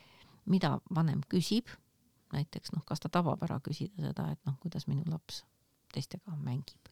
mida 0.52 0.74
vanem 0.92 1.22
küsib, 1.32 1.72
näiteks 2.36 2.74
noh, 2.76 2.84
kas 2.88 3.00
ta 3.00 3.10
tabab 3.10 3.40
ära 3.48 3.62
küsida 3.64 4.10
seda, 4.10 4.28
et 4.34 4.42
noh, 4.48 4.58
kuidas 4.60 4.90
minu 4.92 5.06
laps 5.08 5.46
teistega 5.96 6.36
mängib. 6.36 6.92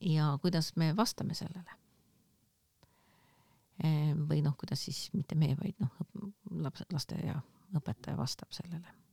ja 0.00 0.36
kuidas 0.42 0.74
me 0.76 0.92
vastame 0.96 1.34
sellele. 1.34 1.70
või 4.26 4.42
noh, 4.42 4.56
kuidas 4.58 4.82
siis 4.88 5.10
mitte 5.12 5.38
me, 5.38 5.54
vaid 5.62 5.78
noh, 5.78 5.92
laps, 6.66 6.82
lasteaia 6.90 7.40
õpetaja 7.76 8.16
vastab 8.16 8.50
sellele 8.50 9.05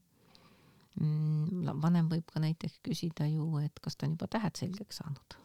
vanem 0.98 2.10
võib 2.10 2.28
ka 2.30 2.42
näiteks 2.44 2.80
küsida 2.86 3.28
ju, 3.28 3.48
et 3.64 3.80
kas 3.82 3.96
ta 3.98 4.08
on 4.08 4.14
juba 4.14 4.28
tähed 4.28 4.60
selgeks 4.60 5.02
saanud. 5.02 5.38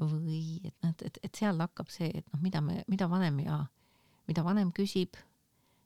või 0.00 0.60
et 0.64 0.74
noh, 0.82 0.94
et, 1.04 1.18
et 1.22 1.34
seal 1.36 1.60
hakkab 1.60 1.90
see, 1.92 2.08
et 2.08 2.26
noh, 2.32 2.40
mida 2.40 2.60
me, 2.64 2.82
mida 2.88 3.08
vanem 3.08 3.38
ja, 3.44 3.58
mida 4.26 4.44
vanem 4.44 4.72
küsib, 4.72 5.18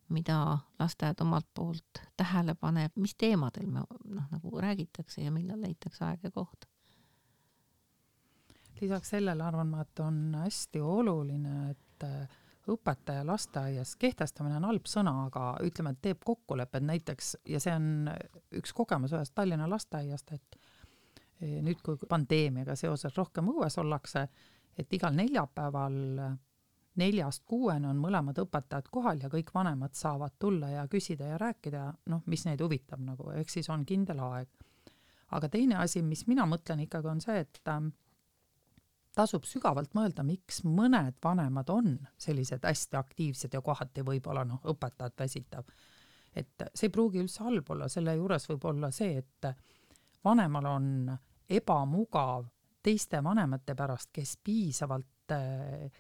mida 0.09 0.59
lasteaed 0.79 1.21
omalt 1.21 1.49
poolt 1.55 2.01
tähele 2.17 2.55
paneb, 2.55 2.95
mis 2.97 3.17
teemadel 3.19 3.67
me 3.67 3.83
noh, 3.83 4.29
nagu 4.31 4.61
räägitakse 4.63 5.25
ja 5.25 5.33
millal 5.35 5.61
leitakse 5.61 6.05
aeg 6.05 6.23
ja 6.23 6.31
koht? 6.31 6.69
lisaks 8.81 9.11
sellele 9.15 9.41
arvan 9.43 9.71
ma, 9.73 9.83
et 9.83 10.01
on 10.05 10.35
hästi 10.37 10.81
oluline, 10.85 11.71
et 11.71 12.05
õpetaja 12.73 13.27
lasteaias, 13.27 13.95
kehtestamine 14.01 14.57
on 14.59 14.69
halb 14.71 14.89
sõna, 14.91 15.13
aga 15.27 15.53
ütleme, 15.67 15.95
et 15.95 16.03
teeb 16.03 16.25
kokkulepped 16.25 16.87
näiteks 16.87 17.37
ja 17.53 17.61
see 17.63 17.75
on 17.77 18.11
üks 18.59 18.75
kogemus 18.77 19.15
ühest 19.15 19.35
Tallinna 19.35 19.69
lasteaiast, 19.71 20.33
et 20.33 20.59
eh, 21.41 21.61
nüüd, 21.63 21.83
kui 21.85 21.99
pandeemiaga 22.09 22.77
seoses 22.77 23.15
rohkem 23.17 23.53
õues 23.55 23.79
ollakse, 23.83 24.27
et 24.77 24.93
igal 24.93 25.15
neljapäeval 25.17 26.03
neljast 26.97 27.45
kuueni 27.49 27.89
on 27.91 27.99
mõlemad 28.01 28.39
õpetajad 28.41 28.89
kohal 28.93 29.21
ja 29.23 29.31
kõik 29.33 29.53
vanemad 29.55 29.95
saavad 29.97 30.37
tulla 30.41 30.71
ja 30.73 30.87
küsida 30.89 31.33
ja 31.33 31.41
rääkida, 31.41 31.87
noh, 32.13 32.23
mis 32.27 32.47
neid 32.49 32.63
huvitab 32.65 33.03
nagu, 33.05 33.31
ehk 33.37 33.53
siis 33.53 33.69
on 33.73 33.85
kindel 33.87 34.21
aeg. 34.25 34.49
aga 35.37 35.49
teine 35.49 35.77
asi, 35.83 36.03
mis 36.03 36.27
mina 36.27 36.47
mõtlen 36.47 36.81
ikkagi, 36.85 37.09
on 37.09 37.21
see, 37.21 37.41
et 37.43 37.61
tasub 39.17 39.47
sügavalt 39.49 39.95
mõelda, 39.97 40.25
miks 40.27 40.63
mõned 40.65 41.17
vanemad 41.25 41.71
on 41.73 41.95
sellised 42.21 42.65
hästi 42.69 42.99
aktiivsed 43.01 43.55
ja 43.57 43.63
kohati 43.65 44.05
võib-olla 44.05 44.45
noh, 44.45 44.61
õpetajat 44.73 45.17
väsitav. 45.25 45.65
et 46.37 46.67
see 46.75 46.91
ei 46.91 46.93
pruugi 46.93 47.23
üldse 47.23 47.45
halb 47.45 47.71
olla, 47.73 47.89
selle 47.89 48.15
juures 48.15 48.49
võib 48.51 48.65
olla 48.69 48.91
see, 48.93 49.23
et 49.23 49.49
vanemal 50.25 50.67
on 50.69 50.91
ebamugav 51.49 52.45
teiste 52.83 53.23
vanemate 53.25 53.75
pärast, 53.75 54.11
kes 54.13 54.37
piisavalt 54.45 55.33
äh, 55.33 55.91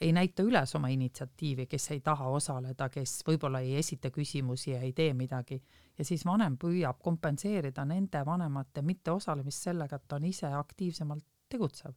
ei 0.00 0.12
näita 0.12 0.44
üles 0.44 0.74
oma 0.76 0.88
initsiatiivi, 0.92 1.66
kes 1.66 1.90
ei 1.90 2.00
taha 2.04 2.28
osaleda, 2.28 2.88
kes 2.92 3.18
võib-olla 3.26 3.62
ei 3.64 3.76
esita 3.80 4.10
küsimusi 4.12 4.70
ja 4.74 4.80
ei 4.84 4.92
tee 4.92 5.14
midagi. 5.14 5.62
ja 5.98 6.04
siis 6.04 6.24
vanem 6.26 6.56
püüab 6.60 7.00
kompenseerida 7.02 7.84
nende 7.84 8.24
vanemate 8.26 8.82
mitteosalemist 8.82 9.68
sellega, 9.68 9.96
et 9.96 10.08
ta 10.08 10.16
on 10.16 10.24
ise 10.24 10.46
aktiivsemalt 10.46 11.24
tegutsev. 11.48 11.94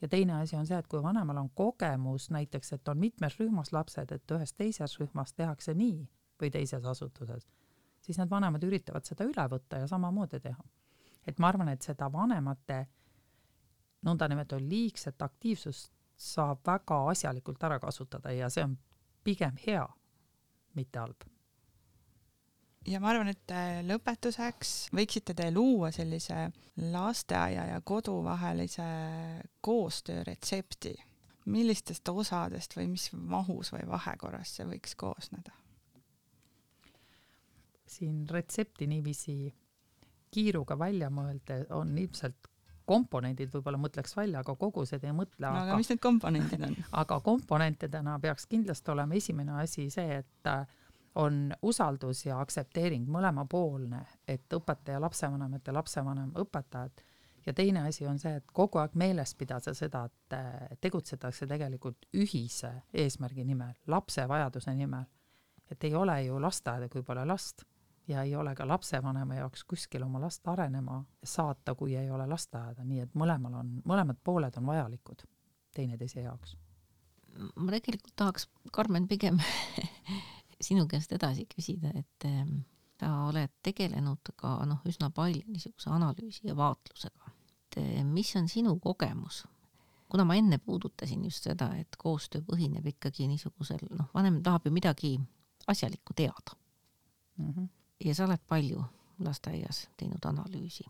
Ja 0.00 0.08
teine 0.08 0.40
asi 0.40 0.56
on 0.56 0.66
see, 0.66 0.78
et 0.78 0.86
kui 0.88 1.02
vanemal 1.02 1.36
on 1.36 1.50
kogemus 1.54 2.30
näiteks, 2.30 2.72
et 2.72 2.88
on 2.88 2.98
mitmes 2.98 3.38
rühmas 3.40 3.72
lapsed, 3.72 4.12
et 4.12 4.30
ühes 4.36 4.52
teises 4.52 4.98
rühmas 5.00 5.32
tehakse 5.32 5.74
nii 5.74 6.08
või 6.40 6.50
teises 6.50 6.84
asutuses, 6.84 7.46
siis 8.00 8.18
need 8.18 8.30
vanemad 8.30 8.64
üritavad 8.64 9.06
seda 9.06 9.24
üle 9.24 9.46
võtta 9.50 9.82
ja 9.82 9.86
samamoodi 9.90 10.40
teha. 10.40 10.64
et 11.26 11.38
ma 11.38 11.48
arvan, 11.48 11.68
et 11.68 11.82
seda 11.82 12.10
vanemate 12.12 12.86
nõndanimetatud 14.04 14.66
liigset 14.68 15.22
aktiivsust 15.22 15.92
saab 16.16 16.60
väga 16.66 16.98
asjalikult 17.10 17.62
ära 17.64 17.78
kasutada 17.80 18.32
ja 18.32 18.50
see 18.50 18.64
on 18.64 18.76
pigem 19.24 19.56
hea, 19.66 19.86
mitte 20.74 20.98
halb. 20.98 21.24
Ja 22.86 23.00
ma 23.00 23.10
arvan, 23.12 23.30
et 23.32 23.54
äh, 23.54 23.80
lõpetuseks 23.86 24.74
võiksite 24.94 25.34
te 25.36 25.48
luua 25.52 25.90
sellise 25.94 26.48
lasteaia 26.92 27.66
ja 27.72 27.80
kodu 27.84 28.18
vahelise 28.24 28.86
koostöö 29.60 30.24
retsepti. 30.24 30.94
millistest 31.44 32.08
osadest 32.08 32.76
või 32.76 32.86
mis 32.88 33.10
mahus 33.12 33.72
või 33.72 33.84
vahekorras 33.88 34.56
see 34.56 34.66
võiks 34.66 34.96
koosneda? 34.96 35.52
siin 37.86 38.24
retsepti 38.28 38.86
niiviisi 38.86 39.54
kiiruga 40.34 40.78
välja 40.78 41.10
mõelda 41.10 41.60
on 41.76 41.98
ilmselt 41.98 42.48
komponendid 42.84 43.52
võib-olla 43.52 43.78
mõtleks 43.80 44.16
välja, 44.16 44.40
aga 44.40 44.54
kogused 44.60 45.04
ei 45.04 45.12
mõtle. 45.16 45.46
no 45.46 45.62
aga 45.62 45.76
mis 45.80 45.88
need 45.88 46.00
komponendid 46.04 46.64
on 46.66 46.74
aga 47.02 47.20
komponentidena 47.24 48.18
peaks 48.20 48.48
kindlasti 48.50 48.92
olema 48.92 49.14
esimene 49.20 49.60
asi 49.62 49.88
see, 49.90 50.20
et 50.20 50.50
äh, 50.50 50.66
on 51.14 51.52
usaldus 51.62 52.26
ja 52.26 52.40
aktsepteering 52.40 53.06
mõlemapoolne, 53.08 54.00
et 54.28 54.52
õpetaja, 54.52 55.00
lapsevanemad 55.00 55.66
ja 55.66 55.74
lapsevanem, 55.74 56.32
õpetajad 56.42 57.04
ja 57.46 57.52
teine 57.52 57.86
asi 57.88 58.06
on 58.06 58.18
see, 58.18 58.34
et 58.40 58.46
kogu 58.52 58.80
aeg 58.80 58.96
meeles 58.98 59.34
pidada 59.38 59.74
seda, 59.74 60.04
et 60.08 60.36
äh, 60.36 60.78
tegutsetakse 60.80 61.46
tegelikult 61.46 62.08
ühise 62.16 62.72
eesmärgi 62.92 63.44
nimel, 63.44 63.74
lapse 63.86 64.26
vajaduse 64.28 64.74
nimel. 64.74 65.04
et 65.70 65.84
ei 65.84 65.94
ole 65.94 66.22
ju 66.22 66.40
lasteaeda, 66.40 66.88
kui 66.88 67.02
pole 67.02 67.24
last 67.24 67.64
ja 68.08 68.22
ei 68.22 68.34
ole 68.36 68.54
ka 68.54 68.66
lapsevanema 68.68 69.34
jaoks 69.34 69.64
kuskil 69.64 70.02
oma 70.02 70.20
last 70.20 70.48
arenema 70.48 71.04
saata, 71.24 71.74
kui 71.74 71.96
ei 71.96 72.10
ole 72.10 72.26
lasteaeda, 72.26 72.84
nii 72.84 73.00
et 73.00 73.14
mõlemal 73.14 73.54
on, 73.60 73.70
mõlemad 73.84 74.20
pooled 74.24 74.56
on 74.60 74.66
vajalikud 74.66 75.24
teineteise 75.74 76.20
jaoks. 76.20 76.56
ma 77.56 77.72
tegelikult 77.72 78.12
tahaks, 78.16 78.48
Karmen, 78.72 79.08
pigem 79.08 79.40
sinu 80.64 80.86
käest 80.90 81.12
edasi 81.12 81.46
küsida, 81.50 81.92
et 81.94 82.28
ehm, 82.28 82.62
sa 83.00 83.12
oled 83.28 83.52
tegelenud 83.62 84.32
ka 84.36 84.56
noh, 84.68 84.80
üsna 84.88 85.10
palju 85.14 85.44
niisuguse 85.46 85.90
analüüsi 85.90 86.48
ja 86.48 86.56
vaatlusega. 86.56 87.32
et 87.54 87.78
ehm, 87.82 88.12
mis 88.16 88.34
on 88.36 88.48
sinu 88.48 88.78
kogemus? 88.80 89.44
kuna 90.08 90.24
ma 90.24 90.34
enne 90.38 90.58
puudutasin 90.58 91.24
just 91.24 91.42
seda, 91.48 91.72
et 91.76 91.96
koostöö 91.98 92.42
põhineb 92.46 92.86
ikkagi 92.86 93.26
niisugusel 93.28 93.88
noh, 93.90 94.10
vanem 94.14 94.42
tahab 94.42 94.66
ju 94.66 94.72
midagi 94.72 95.16
asjalikku 95.66 96.14
teada 96.14 96.56
mm. 97.38 97.50
-hmm 97.50 97.68
ja 98.04 98.14
sa 98.14 98.24
oled 98.24 98.42
palju 98.48 98.84
lasteaias 99.24 99.88
teinud 99.96 100.24
analüüsi. 100.24 100.84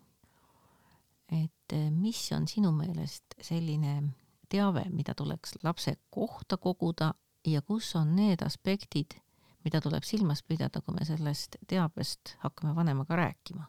et 1.33 1.73
eh, 1.73 1.91
mis 1.91 2.33
on 2.33 2.49
sinu 2.49 2.73
meelest 2.73 3.35
selline 3.41 4.03
teave, 4.49 4.85
mida 4.91 5.15
tuleks 5.15 5.59
lapse 5.63 5.97
kohta 6.11 6.57
koguda 6.57 7.15
ja 7.47 7.63
kus 7.63 7.97
on 7.97 8.17
need 8.17 8.43
aspektid, 8.43 9.17
mida 9.65 9.81
tuleb 9.81 10.05
silmas 10.05 10.43
pidada, 10.43 10.81
kui 10.81 10.95
me 10.95 11.05
sellest 11.05 11.57
teabest 11.69 12.37
hakkame 12.45 12.75
vanemaga 12.77 13.17
rääkima. 13.17 13.65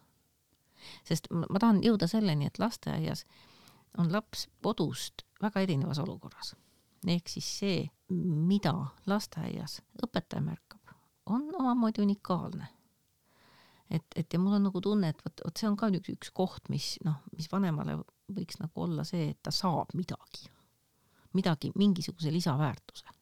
sest 1.04 1.28
ma 1.32 1.60
tahan 1.60 1.82
jõuda 1.84 2.08
selleni, 2.08 2.46
et 2.46 2.60
lasteaias 2.60 3.26
on 3.98 4.12
laps 4.12 4.48
kodust 4.62 5.24
väga 5.42 5.62
erinevas 5.62 6.00
olukorras. 6.00 6.56
ehk 7.08 7.30
siis 7.30 7.58
see, 7.60 7.90
mida 8.10 8.74
lasteaias 9.06 9.82
õpetaja 10.04 10.42
märkab, 10.42 10.96
on 11.26 11.50
omamoodi 11.56 12.02
unikaalne 12.02 12.68
et, 13.90 14.06
et 14.16 14.34
ja 14.34 14.40
mul 14.40 14.58
on 14.58 14.68
nagu 14.68 14.82
tunne, 14.82 15.10
et 15.14 15.22
vot, 15.26 15.42
vot 15.46 15.58
see 15.62 15.70
on 15.70 15.78
ka 15.80 15.90
üks, 15.94 16.12
üks 16.14 16.32
koht, 16.36 16.70
mis 16.74 16.96
noh, 17.06 17.22
mis 17.38 17.50
vanemale 17.52 18.00
võiks 18.34 18.60
nagu 18.62 18.86
olla 18.88 19.06
see, 19.08 19.30
et 19.34 19.42
ta 19.46 19.54
saab 19.54 19.94
midagi, 19.98 20.50
midagi, 21.38 21.72
mingisuguse 21.78 22.34
lisaväärtuse, 22.34 23.15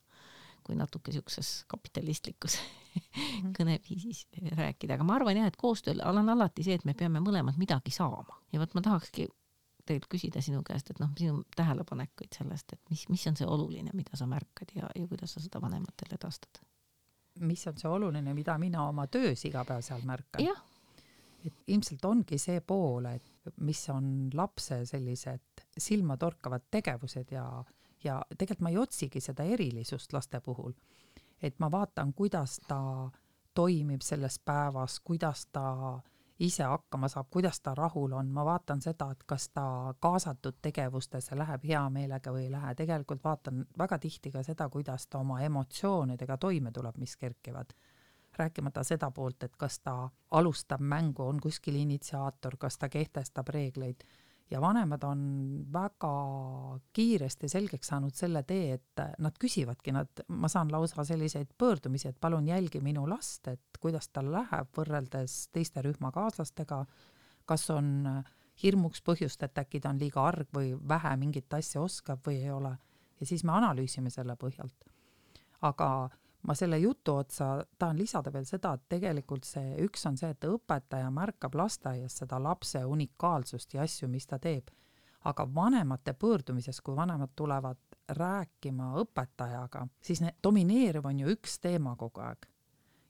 kui 0.63 0.75
natuke 0.79 1.13
siukses 1.15 1.53
kapitalistlikus 1.71 2.57
mhm. 2.95 3.53
kõneviisis 3.57 4.25
rääkida, 4.57 4.97
aga 4.97 5.07
ma 5.07 5.17
arvan 5.19 5.39
jah, 5.41 5.51
et 5.51 5.59
koostööl 5.59 6.03
on 6.07 6.33
alati 6.35 6.65
see, 6.65 6.79
et 6.79 6.85
me 6.89 6.97
peame 6.97 7.23
mõlemad 7.23 7.59
midagi 7.61 7.93
saama 7.93 8.41
ja 8.53 8.61
vot 8.63 8.75
ma 8.77 8.85
tahakski 8.85 9.29
tegelikult 9.83 10.13
küsida 10.15 10.39
sinu 10.39 10.61
käest, 10.63 10.93
et 10.93 10.99
noh, 11.03 11.09
sinu 11.19 11.41
tähelepanekuid 11.57 12.31
sellest, 12.37 12.71
et 12.71 12.93
mis, 12.93 13.03
mis 13.11 13.25
on 13.27 13.35
see 13.35 13.47
oluline, 13.47 13.91
mida 13.93 14.15
sa 14.15 14.27
märkad 14.29 14.71
ja, 14.77 14.87
ja 14.95 15.07
kuidas 15.09 15.35
sa 15.35 15.43
seda 15.43 15.59
vanematele 15.59 16.15
edastad 16.15 16.61
mis 17.39 17.67
on 17.67 17.77
see 17.77 17.89
oluline, 17.89 18.33
mida 18.33 18.57
mina 18.61 18.87
oma 18.87 19.07
töös 19.11 19.45
iga 19.47 19.63
päev 19.67 19.81
seal 19.85 20.03
märkan. 20.05 20.43
et 21.43 21.53
ilmselt 21.67 22.05
ongi 22.05 22.37
see 22.39 22.61
pool, 22.61 23.05
et 23.11 23.57
mis 23.67 23.81
on 23.91 24.29
lapse 24.33 24.85
sellised 24.87 25.65
silmatorkavad 25.77 26.69
tegevused 26.71 27.33
ja, 27.35 27.43
ja 28.03 28.21
tegelikult 28.37 28.61
ma 28.61 28.69
ei 28.69 28.77
otsigi 28.77 29.21
seda 29.21 29.43
erilisust 29.43 30.13
laste 30.13 30.39
puhul. 30.39 30.73
et 31.43 31.59
ma 31.59 31.71
vaatan, 31.71 32.13
kuidas 32.13 32.59
ta 32.67 33.09
toimib 33.53 34.01
selles 34.01 34.39
päevas, 34.39 34.99
kuidas 34.99 35.45
ta 35.51 35.99
ise 36.39 36.63
hakkama 36.63 37.07
saab, 37.07 37.27
kuidas 37.29 37.61
ta 37.61 37.75
rahul 37.75 38.11
on, 38.11 38.27
ma 38.27 38.45
vaatan 38.45 38.81
seda, 38.81 39.11
et 39.11 39.23
kas 39.25 39.49
ta 39.49 39.93
kaasatud 39.99 40.57
tegevustesse 40.61 41.37
läheb 41.37 41.67
hea 41.67 41.83
meelega 41.89 42.31
või 42.33 42.47
ei 42.47 42.51
lähe, 42.51 42.75
tegelikult 42.75 43.23
vaatan 43.23 43.65
väga 43.77 43.99
tihti 43.99 44.31
ka 44.31 44.43
seda, 44.43 44.69
kuidas 44.69 45.07
ta 45.07 45.19
oma 45.19 45.41
emotsioonidega 45.41 46.37
toime 46.37 46.71
tuleb, 46.71 46.97
mis 46.97 47.17
kerkivad. 47.17 47.73
rääkimata 48.37 48.83
seda 48.83 49.11
poolt, 49.11 49.43
et 49.43 49.55
kas 49.57 49.79
ta 49.79 50.09
alustab 50.31 50.81
mängu, 50.81 51.21
on 51.23 51.39
kuskil 51.39 51.75
initsiaator, 51.75 52.57
kas 52.57 52.77
ta 52.77 52.89
kehtestab 52.89 53.47
reegleid 53.47 54.03
ja 54.51 54.61
vanemad 54.61 55.03
on 55.07 55.23
väga 55.73 56.13
kiiresti 56.93 57.49
selgeks 57.49 57.87
saanud 57.87 58.15
selle 58.15 58.43
tee, 58.47 58.77
et 58.77 59.03
nad 59.23 59.37
küsivadki, 59.39 59.93
nad, 59.95 60.23
ma 60.27 60.49
saan 60.51 60.71
lausa 60.71 61.05
selliseid 61.07 61.55
pöördumisi, 61.57 62.11
et 62.11 62.19
palun 62.21 62.47
jälgi 62.47 62.81
minu 62.83 63.07
last, 63.09 63.47
et 63.47 63.79
kuidas 63.79 64.09
tal 64.09 64.31
läheb 64.33 64.71
võrreldes 64.77 65.47
teiste 65.53 65.81
rühmakaaslastega, 65.85 66.83
kas 67.49 67.69
on 67.73 68.23
hirmuks 68.63 69.01
põhjust, 69.01 69.43
et 69.43 69.57
äkki 69.57 69.81
ta 69.81 69.93
on 69.93 70.01
liiga 70.01 70.25
arg 70.27 70.49
või 70.53 70.73
vähe 70.89 71.15
mingit 71.17 71.53
asja 71.53 71.81
oskab 71.81 72.21
või 72.27 72.43
ei 72.43 72.51
ole. 72.51 72.77
ja 73.19 73.25
siis 73.25 73.43
me 73.43 73.51
analüüsime 73.51 74.09
selle 74.09 74.35
põhjalt. 74.35 74.89
aga 75.61 76.09
ma 76.47 76.55
selle 76.55 76.77
jutu 76.79 77.15
otsa 77.15 77.65
tahan 77.79 77.97
lisada 77.97 78.33
veel 78.33 78.45
seda, 78.45 78.73
et 78.73 78.85
tegelikult 78.89 79.47
see 79.47 79.77
üks 79.85 80.05
on 80.09 80.17
see, 80.19 80.33
et 80.33 80.47
õpetaja 80.47 81.09
märkab 81.13 81.55
lasteaias 81.55 82.17
seda 82.23 82.39
lapse 82.43 82.83
unikaalsust 82.85 83.73
ja 83.77 83.83
asju, 83.87 84.09
mis 84.11 84.27
ta 84.27 84.39
teeb. 84.39 84.71
aga 85.23 85.45
vanemate 85.55 86.13
pöördumises, 86.13 86.81
kui 86.81 86.95
vanemad 86.95 87.29
tulevad 87.35 87.77
rääkima 88.09 88.89
õpetajaga, 88.99 89.85
siis 90.01 90.19
domineeriv 90.43 91.05
on 91.05 91.19
ju 91.19 91.31
üks 91.31 91.59
teema 91.59 91.95
kogu 91.95 92.19
aeg. 92.19 92.47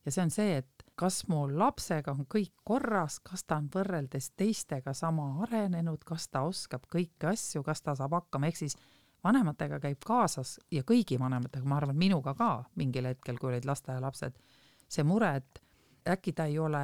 ja 0.06 0.12
see 0.12 0.24
on 0.24 0.30
see, 0.30 0.58
et 0.58 0.84
kas 0.96 1.24
mu 1.28 1.48
lapsega 1.50 2.12
on 2.12 2.28
kõik 2.30 2.54
korras, 2.63 3.19
kas 3.19 3.43
ta 3.43 3.58
on 3.58 3.69
võrreldes 3.74 4.30
teistega 4.38 4.93
sama 4.93 5.26
arenenud, 5.48 6.04
kas 6.06 6.28
ta 6.28 6.43
oskab 6.46 6.86
kõiki 6.86 7.32
asju, 7.34 7.63
kas 7.63 7.82
ta 7.82 7.96
saab 7.96 8.13
hakkama, 8.13 8.48
ehk 8.48 8.62
siis 8.62 8.78
vanematega 9.24 9.80
käib 9.84 10.04
kaasas 10.06 10.58
ja 10.72 10.84
kõigi 10.88 11.20
vanematega, 11.20 11.66
ma 11.68 11.78
arvan, 11.80 11.98
minuga 12.00 12.34
ka 12.38 12.52
mingil 12.80 13.08
hetkel, 13.12 13.40
kui 13.40 13.54
olid 13.54 13.68
lasteaialapsed, 13.68 14.36
see 14.92 15.06
mure, 15.08 15.32
et 15.40 15.64
äkki 16.14 16.34
ta 16.36 16.48
ei 16.52 16.60
ole 16.60 16.84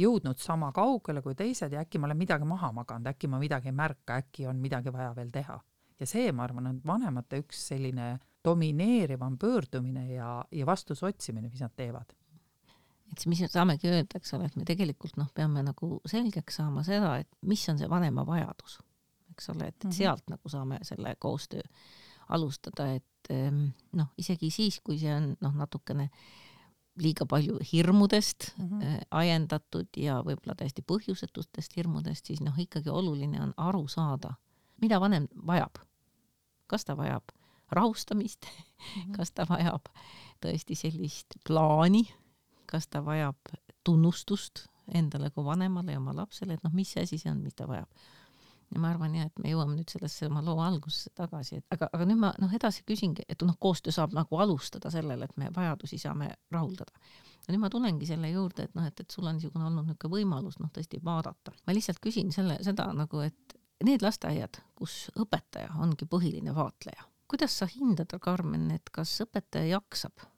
jõudnud 0.00 0.40
sama 0.40 0.70
kaugele 0.72 1.20
kui 1.22 1.36
teised 1.36 1.72
ja 1.72 1.82
äkki 1.84 2.00
ma 2.00 2.08
olen 2.08 2.20
midagi 2.22 2.48
maha 2.48 2.72
maganud, 2.72 3.10
äkki 3.12 3.28
ma 3.28 3.40
midagi 3.42 3.68
ei 3.68 3.76
märka, 3.76 4.22
äkki 4.22 4.48
on 4.48 4.62
midagi 4.62 4.92
vaja 4.92 5.12
veel 5.16 5.30
teha. 5.32 5.60
ja 6.00 6.06
see, 6.08 6.32
ma 6.32 6.46
arvan, 6.48 6.66
on 6.66 6.80
vanemate 6.86 7.38
üks 7.44 7.68
selline 7.68 8.16
domineerivam 8.44 9.36
pöördumine 9.38 10.08
ja, 10.14 10.44
ja 10.50 10.66
vastuse 10.66 11.06
otsimine, 11.06 11.48
mis 11.52 11.60
nad 11.62 11.74
teevad 11.76 12.16
et 13.12 13.20
siis 13.20 13.28
mis 13.28 13.42
me 13.44 13.48
saamegi 13.52 13.90
öelda, 13.90 14.18
eks 14.18 14.32
ole, 14.36 14.48
et 14.48 14.56
me 14.56 14.64
tegelikult 14.66 15.18
noh, 15.20 15.28
peame 15.36 15.62
nagu 15.66 15.98
selgeks 16.08 16.56
saama 16.58 16.84
seda, 16.86 17.18
et 17.20 17.28
mis 17.44 17.62
on 17.68 17.78
see 17.78 17.90
vanema 17.92 18.24
vajadus, 18.26 18.78
eks 19.32 19.50
ole, 19.54 19.68
et, 19.72 19.76
et 19.80 19.88
mhm. 19.88 19.96
sealt 19.96 20.30
nagu 20.32 20.52
saame 20.52 20.78
selle 20.86 21.16
koostöö 21.20 21.64
alustada, 22.32 22.86
et 22.96 23.32
ehm, 23.32 23.66
noh, 23.98 24.12
isegi 24.20 24.50
siis, 24.54 24.80
kui 24.84 24.98
see 25.00 25.12
on 25.12 25.32
noh, 25.42 25.54
natukene 25.58 26.08
liiga 27.00 27.24
palju 27.26 27.56
hirmudest 27.72 28.52
mm 28.56 28.68
-hmm. 28.68 29.04
ajendatud 29.10 29.88
ja 29.96 30.20
võib-olla 30.20 30.54
täiesti 30.56 30.82
põhjusetutest 30.82 31.76
hirmudest, 31.76 32.26
siis 32.26 32.40
noh, 32.40 32.58
ikkagi 32.58 32.90
oluline 32.90 33.40
on 33.40 33.54
aru 33.56 33.88
saada, 33.88 34.34
mida 34.80 35.00
vanem 35.00 35.28
vajab. 35.46 35.80
kas 36.66 36.84
ta 36.84 36.96
vajab 36.96 37.22
rahustamist 37.70 38.44
mm, 38.44 39.02
-hmm. 39.02 39.16
kas 39.16 39.30
ta 39.30 39.46
vajab 39.48 39.88
tõesti 40.40 40.74
sellist 40.74 41.34
plaani 41.46 42.08
kas 42.72 42.88
ta 42.88 43.04
vajab 43.04 43.52
tunnustust 43.84 44.66
endale 44.94 45.30
kui 45.30 45.44
vanemale 45.44 45.92
ja 45.92 46.00
oma 46.00 46.14
lapsele, 46.16 46.56
et 46.56 46.64
noh, 46.64 46.72
mis 46.74 46.94
asi 47.00 47.18
see 47.20 47.30
on, 47.30 47.42
mis 47.44 47.56
ta 47.56 47.68
vajab. 47.68 47.88
Ja 48.72 48.80
ma 48.80 48.90
arvan 48.92 49.14
jah, 49.16 49.28
et 49.28 49.42
me 49.42 49.52
jõuame 49.52 49.76
nüüd 49.76 49.92
sellesse 49.92 50.28
oma 50.28 50.42
loo 50.44 50.60
algusesse 50.64 51.12
tagasi, 51.18 51.60
et 51.60 51.76
aga, 51.76 51.88
aga 51.92 52.06
nüüd 52.08 52.20
ma 52.22 52.32
noh, 52.40 52.54
edasi 52.56 52.84
küsingi, 52.88 53.26
et 53.28 53.44
noh, 53.46 53.58
koostöö 53.60 53.94
saab 53.94 54.16
nagu 54.16 54.40
alustada 54.40 54.90
sellele, 54.92 55.28
et 55.28 55.36
me 55.40 55.50
vajadusi 55.54 56.00
saame 56.00 56.32
rahuldada. 56.54 56.92
ja 57.46 57.54
nüüd 57.54 57.62
ma 57.64 57.70
tulengi 57.70 58.08
selle 58.08 58.30
juurde, 58.30 58.68
et 58.68 58.74
noh, 58.78 58.86
et, 58.88 59.00
et 59.00 59.10
sul 59.10 59.26
on 59.26 59.36
niisugune 59.36 59.68
olnud 59.68 59.88
niisugune 59.88 60.16
võimalus 60.16 60.58
noh, 60.62 60.72
tõesti 60.72 61.02
vaadata. 61.04 61.54
ma 61.66 61.76
lihtsalt 61.76 62.00
küsin 62.02 62.32
selle, 62.32 62.58
seda 62.64 62.88
nagu, 62.96 63.24
et 63.26 63.58
need 63.84 64.02
lasteaiad, 64.02 64.60
kus 64.78 65.08
õpetaja 65.18 65.74
ongi 65.82 66.06
põhiline 66.08 66.54
vaatleja, 66.54 67.08
kuidas 67.28 67.58
sa 67.58 67.68
hindad, 67.70 68.12
Karmen, 68.20 68.70
et 68.70 68.92
kas 68.92 69.14
õpetaja 69.24 69.76
jaksab 69.76 70.28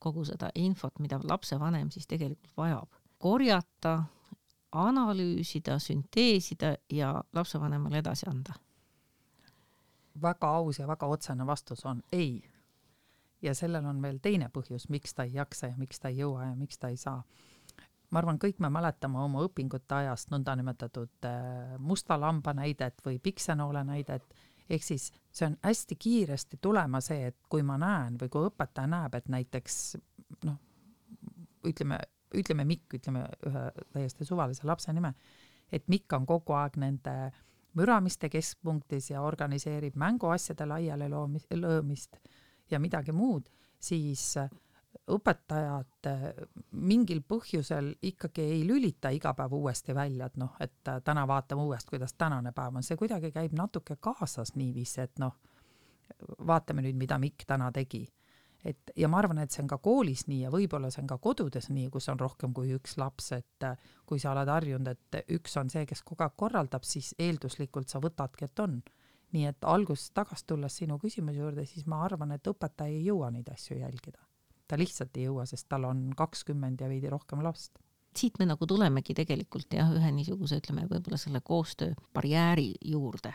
kogu 0.00 0.24
seda 0.24 0.48
infot, 0.56 0.96
mida 0.98 1.18
lapsevanem 1.28 1.90
siis 1.92 2.08
tegelikult 2.08 2.56
vajab, 2.56 2.88
korjata, 3.20 3.98
analüüsida, 4.72 5.78
sünteesida 5.78 6.74
ja 6.90 7.14
lapsevanemale 7.32 7.98
edasi 7.98 8.28
anda? 8.30 8.54
väga 10.22 10.48
aus 10.58 10.78
ja 10.78 10.88
väga 10.88 11.06
otsene 11.06 11.46
vastus 11.46 11.84
on 11.86 12.02
ei. 12.12 12.42
ja 13.42 13.54
sellel 13.54 13.84
on 13.86 14.02
veel 14.02 14.18
teine 14.18 14.50
põhjus, 14.52 14.88
miks 14.88 15.14
ta 15.14 15.24
ei 15.24 15.34
jaksa 15.34 15.70
ja 15.70 15.76
miks 15.78 16.00
ta 16.00 16.08
ei 16.08 16.18
jõua 16.18 16.50
ja 16.50 16.56
miks 16.56 16.78
ta 16.78 16.88
ei 16.88 16.96
saa. 16.96 17.22
ma 18.10 18.18
arvan, 18.18 18.38
kõik 18.38 18.58
me 18.58 18.68
mäletame 18.68 19.18
oma 19.18 19.42
õpingute 19.46 19.94
ajast 19.94 20.30
nõndanimetatud 20.30 21.24
äh, 21.24 21.78
musta 21.78 22.20
lamba 22.20 22.52
näidet 22.52 23.00
või 23.06 23.18
piksenoole 23.18 23.84
näidet 23.84 24.34
ehk 24.70 24.84
siis 24.84 25.10
see 25.32 25.46
on 25.46 25.56
hästi 25.62 25.96
kiiresti 25.96 26.58
tulema 26.62 27.00
see, 27.00 27.26
et 27.26 27.36
kui 27.48 27.62
ma 27.66 27.78
näen 27.78 28.18
või 28.20 28.28
kui 28.28 28.46
õpetaja 28.50 28.90
näeb, 28.90 29.14
et 29.14 29.28
näiteks 29.28 29.78
noh, 30.46 30.58
ütleme, 31.66 31.98
ütleme 32.34 32.64
Mikk, 32.64 32.94
ütleme 33.00 33.26
ühe 33.46 33.64
täiesti 33.92 34.24
suvalise 34.24 34.66
lapse 34.68 34.92
nime, 34.92 35.14
et 35.72 35.88
Mikk 35.88 36.12
on 36.18 36.26
kogu 36.26 36.54
aeg 36.58 36.78
nende 36.80 37.14
müramiste 37.78 38.28
keskpunktis 38.30 39.10
ja 39.12 39.22
organiseerib 39.22 39.94
mänguasjade 39.98 40.66
laiali 40.66 41.06
löömist 41.10 42.16
ja 42.70 42.80
midagi 42.80 43.12
muud, 43.12 43.46
siis 43.78 44.34
õpetajad 45.10 46.06
äh, 46.06 46.24
mingil 46.72 47.22
põhjusel 47.26 47.92
ikkagi 48.02 48.42
ei 48.56 48.62
lülita 48.66 49.10
iga 49.14 49.32
päev 49.38 49.54
uuesti 49.58 49.94
välja, 49.94 50.26
et 50.26 50.38
noh, 50.40 50.54
et 50.60 50.88
äh, 50.90 51.00
täna 51.04 51.26
vaatame 51.28 51.62
uuesti, 51.62 51.94
kuidas 51.94 52.14
tänane 52.18 52.52
päev 52.52 52.76
on, 52.76 52.86
see 52.86 52.98
kuidagi 52.98 53.30
käib 53.34 53.54
natuke 53.58 53.96
kaasas 54.00 54.54
niiviisi, 54.58 55.00
et 55.06 55.22
noh, 55.22 55.36
vaatame 56.46 56.84
nüüd, 56.86 56.98
mida 56.98 57.18
Mikk 57.18 57.46
täna 57.46 57.70
tegi. 57.72 58.06
Et 58.64 58.92
ja 58.96 59.08
ma 59.08 59.20
arvan, 59.20 59.40
et 59.42 59.52
see 59.52 59.62
on 59.62 59.70
ka 59.70 59.78
koolis 59.82 60.26
nii 60.28 60.44
ja 60.44 60.52
võib-olla 60.52 60.90
see 60.92 61.02
on 61.02 61.10
ka 61.10 61.18
kodudes 61.22 61.70
nii, 61.72 61.88
kus 61.92 62.08
on 62.12 62.20
rohkem 62.20 62.54
kui 62.56 62.72
üks 62.76 62.96
laps, 63.00 63.32
et 63.36 63.66
äh, 63.66 63.90
kui 64.06 64.20
sa 64.20 64.34
oled 64.34 64.50
harjunud, 64.52 64.90
et 64.90 65.34
üks 65.36 65.56
on 65.60 65.70
see, 65.72 65.86
kes 65.88 66.02
kogu 66.06 66.26
aeg 66.26 66.36
korraldab, 66.36 66.84
siis 66.86 67.14
eelduslikult 67.18 67.92
sa 67.92 68.02
võtadki, 68.02 68.48
et 68.50 68.64
on. 68.64 68.80
Nii 69.30 69.46
et 69.46 69.66
algusest 69.70 70.10
tagasi 70.16 70.42
tulles 70.50 70.74
sinu 70.80 70.96
küsimuse 70.98 71.38
juurde, 71.38 71.62
siis 71.66 71.86
ma 71.86 72.00
arvan, 72.02 72.32
et 72.34 72.48
õpetaja 72.50 72.90
ei 72.90 73.04
jõua 73.06 73.28
neid 73.30 73.46
asju 73.52 73.78
jälgida. 73.78 74.18
Ta 74.66 74.78
lihtsalt 74.78 75.14
ei 75.18 75.28
jõua, 75.28 75.44
sest 75.46 75.68
tal 75.70 75.86
on 75.86 76.08
kakskümmend 76.18 76.82
ja 76.82 76.88
veidi 76.90 77.10
rohkem 77.10 77.42
last. 77.46 77.78
siit 78.10 78.40
me 78.40 78.46
nagu 78.50 78.66
tulemegi 78.66 79.14
tegelikult 79.14 79.70
jah, 79.74 79.86
ühe 79.94 80.08
niisuguse, 80.10 80.58
ütleme 80.58 80.82
võib-olla 80.90 81.16
selle 81.16 81.40
koostöö 81.46 81.94
barjääri 82.14 82.72
juurde, 82.82 83.30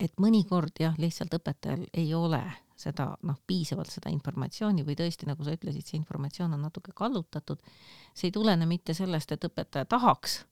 et 0.00 0.14
mõnikord 0.22 0.80
jah, 0.80 0.94
lihtsalt 0.98 1.34
õpetajal 1.38 1.86
ei 1.92 2.12
ole 2.14 2.42
seda 2.78 3.10
noh, 3.26 3.38
piisavalt 3.46 3.90
seda 3.90 4.10
informatsiooni 4.14 4.84
või 4.86 4.94
tõesti, 4.98 5.26
nagu 5.26 5.44
sa 5.44 5.56
ütlesid, 5.56 5.86
see 5.86 5.98
informatsioon 5.98 6.54
on 6.54 6.62
natuke 6.62 6.94
kallutatud. 6.94 7.58
see 8.14 8.28
ei 8.28 8.32
tulene 8.32 8.66
mitte 8.66 8.94
sellest, 8.94 9.32
et 9.32 9.44
õpetaja 9.44 9.84
tahaks 9.84 10.44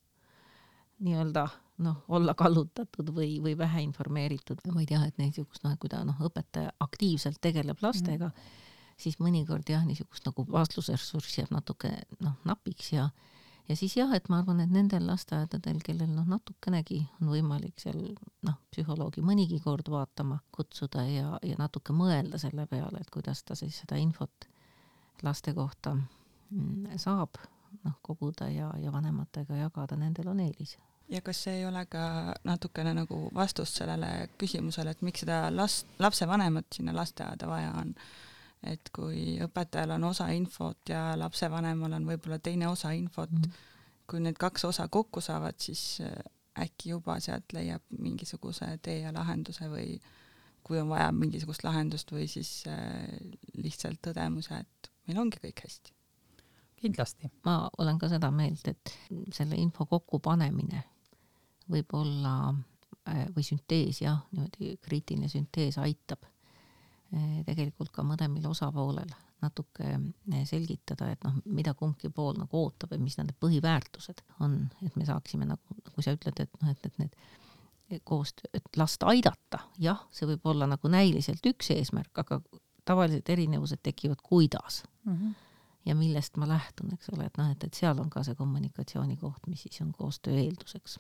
nii-öelda 1.07 1.47
noh, 1.87 2.03
olla 2.09 2.35
kallutatud 2.35 3.13
või, 3.15 3.39
või 3.43 3.57
vähe 3.59 3.83
informeeritud, 3.83 4.61
vaid 4.75 4.91
jah, 4.91 5.07
et 5.07 5.19
niisugust 5.19 5.65
noh, 5.65 5.73
et 5.73 5.81
kui 5.81 5.93
ta 5.93 6.03
noh, 6.05 6.17
õpetaja 6.21 6.73
aktiivselt 6.81 7.41
tegeleb 7.41 7.83
lastega 7.83 8.27
mm, 8.27 8.33
-hmm 8.33 8.65
siis 9.01 9.19
mõnikord 9.21 9.69
jah, 9.69 9.85
niisugust 9.87 10.27
nagu 10.29 10.47
vaatlusressurssi 10.51 11.43
jääb 11.43 11.53
natuke 11.55 11.93
noh, 12.25 12.37
napiks 12.49 12.93
ja 12.95 13.09
ja 13.69 13.77
siis 13.77 13.97
jah, 13.97 14.13
et 14.15 14.29
ma 14.29 14.41
arvan, 14.41 14.61
et 14.63 14.73
nendel 14.73 15.07
lasteaedadel, 15.09 15.81
kellel 15.85 16.13
noh, 16.13 16.27
natukenegi 16.31 17.01
on 17.21 17.31
võimalik 17.33 17.81
seal 17.83 17.99
noh, 18.47 18.59
psühholoogi 18.73 19.25
mõnigi 19.27 19.61
kord 19.65 19.91
vaatama 19.91 20.39
kutsuda 20.55 21.07
ja, 21.11 21.37
ja 21.43 21.59
natuke 21.59 21.97
mõelda 21.97 22.41
selle 22.43 22.67
peale, 22.71 23.01
et 23.01 23.11
kuidas 23.11 23.43
ta 23.45 23.59
siis 23.59 23.83
seda 23.83 23.99
infot 24.01 24.49
laste 25.27 25.55
kohta 25.57 25.97
mm, 25.97 26.97
saab 27.01 27.41
noh, 27.83 27.97
koguda 28.03 28.51
ja, 28.53 28.71
ja 28.83 28.93
vanematega 28.93 29.65
jagada, 29.67 29.99
nendel 29.99 30.33
on 30.33 30.45
eelis 30.45 30.77
ja 31.09 31.21
kas 31.23 31.43
see 31.45 31.61
ei 31.61 31.67
ole 31.67 31.85
ka 31.91 32.35
natukene 32.45 32.95
nagu 32.97 33.27
vastus 33.35 33.75
sellele 33.79 34.29
küsimusele, 34.39 34.95
et 34.95 35.03
miks 35.07 35.23
seda 35.25 35.47
last, 35.55 35.87
lapsevanemat 36.03 36.67
sinna 36.75 36.95
lasteaeda 36.97 37.51
vaja 37.51 37.75
on? 37.83 37.95
Et 38.73 38.91
kui 38.95 39.39
õpetajal 39.45 39.97
on 39.97 40.05
osa 40.11 40.29
infot 40.35 40.89
ja 40.89 41.13
lapsevanemal 41.19 41.97
on 41.99 42.07
võib-olla 42.09 42.39
teine 42.39 42.69
osa 42.69 42.93
infot 42.97 43.31
mm, 43.31 43.43
-hmm. 43.43 43.65
kui 44.07 44.21
need 44.21 44.39
kaks 44.39 44.65
osa 44.65 44.89
kokku 44.89 45.21
saavad, 45.21 45.59
siis 45.61 46.01
äh, 46.01 46.13
äkki 46.67 46.91
juba 46.91 47.21
sealt 47.21 47.53
leiab 47.53 47.83
mingisuguse 47.99 48.79
tee 48.83 49.01
ja 49.01 49.13
lahenduse 49.13 49.69
või 49.71 49.99
kui 50.67 50.81
on 50.81 50.89
vaja 50.89 51.13
mingisugust 51.13 51.65
lahendust 51.65 52.13
või 52.13 52.27
siis 52.29 52.65
äh, 52.67 53.07
lihtsalt 53.55 54.01
tõdemuse, 54.03 54.59
et 54.59 54.91
meil 55.07 55.19
ongi 55.23 55.39
kõik 55.43 55.63
hästi. 55.65 55.93
kindlasti. 56.77 57.31
ma 57.45 57.71
olen 57.79 57.99
ka 57.99 58.09
seda 58.09 58.31
meelt, 58.31 58.69
et 58.69 58.95
selle 59.33 59.57
info 59.57 59.87
kokkupanemine 59.87 60.83
võib 61.71 61.95
olla 61.95 62.55
äh, 63.09 63.27
või 63.37 63.43
süntees 63.43 64.01
jah, 64.03 64.25
niimoodi 64.33 64.77
kriitiline 64.83 65.29
süntees 65.29 65.79
aitab 65.79 66.27
tegelikult 67.47 67.93
ka 67.95 68.03
mõlemal 68.03 68.51
osapoolel 68.51 69.13
natuke 69.43 69.89
eh, 69.93 70.45
selgitada, 70.49 71.11
et 71.13 71.25
noh, 71.27 71.39
mida 71.45 71.75
kumbki 71.77 72.11
pool 72.15 72.37
nagu 72.39 72.63
ootab 72.63 72.95
ja 72.95 73.01
mis 73.01 73.19
nende 73.19 73.35
põhiväärtused 73.41 74.23
on, 74.45 74.59
et 74.87 74.97
me 74.97 75.07
saaksime 75.09 75.49
nagu, 75.49 75.81
kui 75.93 76.05
sa 76.05 76.15
ütled, 76.17 76.41
et 76.43 76.63
noh, 76.63 76.73
et, 76.73 76.87
et 76.89 77.03
need 77.03 78.01
koostöö, 78.09 78.51
et 78.57 78.79
last 78.81 79.05
aidata, 79.07 79.61
jah, 79.79 80.07
see 80.11 80.27
võib 80.33 80.49
olla 80.51 80.67
nagu 80.71 80.91
näiliselt 80.91 81.45
üks 81.47 81.71
eesmärk, 81.75 82.25
aga 82.25 82.41
tavaliselt 82.87 83.29
erinevused 83.31 83.83
tekivad, 83.83 84.23
kuidas 84.23 84.83
mm. 85.05 85.13
-hmm. 85.13 85.35
ja 85.87 85.95
millest 85.95 86.37
ma 86.37 86.49
lähtun, 86.49 86.95
eks 86.95 87.13
ole, 87.15 87.27
et 87.27 87.39
noh, 87.39 87.51
et, 87.51 87.65
et 87.65 87.75
seal 87.75 88.01
on 88.03 88.11
ka 88.11 88.25
see 88.27 88.35
kommunikatsiooni 88.35 89.17
koht, 89.17 89.47
mis 89.47 89.63
siis 89.63 89.81
on 89.85 89.93
koostöö 89.93 90.35
eelduseks. 90.35 90.99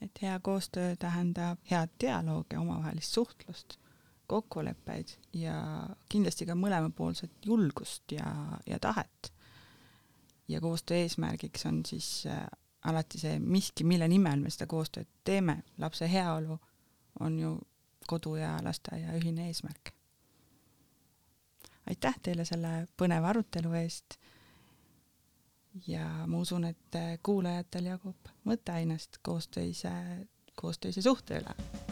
et 0.00 0.22
hea 0.22 0.40
koostöö 0.40 0.96
tähendab 0.96 1.58
head 1.70 1.88
dialoogi, 2.00 2.56
omavahelist 2.56 3.12
suhtlust 3.12 3.79
kokkuleppeid 4.30 5.16
ja 5.34 5.54
kindlasti 6.08 6.46
ka 6.46 6.54
mõlemapoolset 6.54 7.46
julgust 7.46 8.12
ja, 8.14 8.30
ja 8.66 8.78
tahet. 8.78 9.32
ja 10.48 10.60
koostöö 10.60 10.96
eesmärgiks 10.96 11.66
on 11.66 11.82
siis 11.86 12.26
äh, 12.26 12.46
alati 12.84 13.18
see 13.18 13.38
miski, 13.38 13.84
mille 13.84 14.08
nimel 14.08 14.40
me 14.40 14.50
seda 14.50 14.68
koostööd 14.70 15.08
teeme, 15.24 15.62
lapse 15.78 16.08
heaolu 16.10 16.58
on 17.20 17.38
ju 17.38 17.56
kodu 18.06 18.36
ja 18.36 18.56
lasteaia 18.62 19.14
ühine 19.18 19.46
eesmärk. 19.50 19.92
aitäh 21.90 22.18
teile 22.22 22.44
selle 22.44 22.86
põneva 22.96 23.32
arutelu 23.34 23.72
eest 23.82 24.18
ja 25.86 26.06
ma 26.26 26.38
usun, 26.38 26.64
et 26.64 26.98
kuulajatel 27.22 27.90
jagub 27.94 28.34
mõtteainest 28.44 29.18
koostöise, 29.26 29.94
koostöise 30.54 31.02
suhte 31.02 31.42
üle 31.42 31.89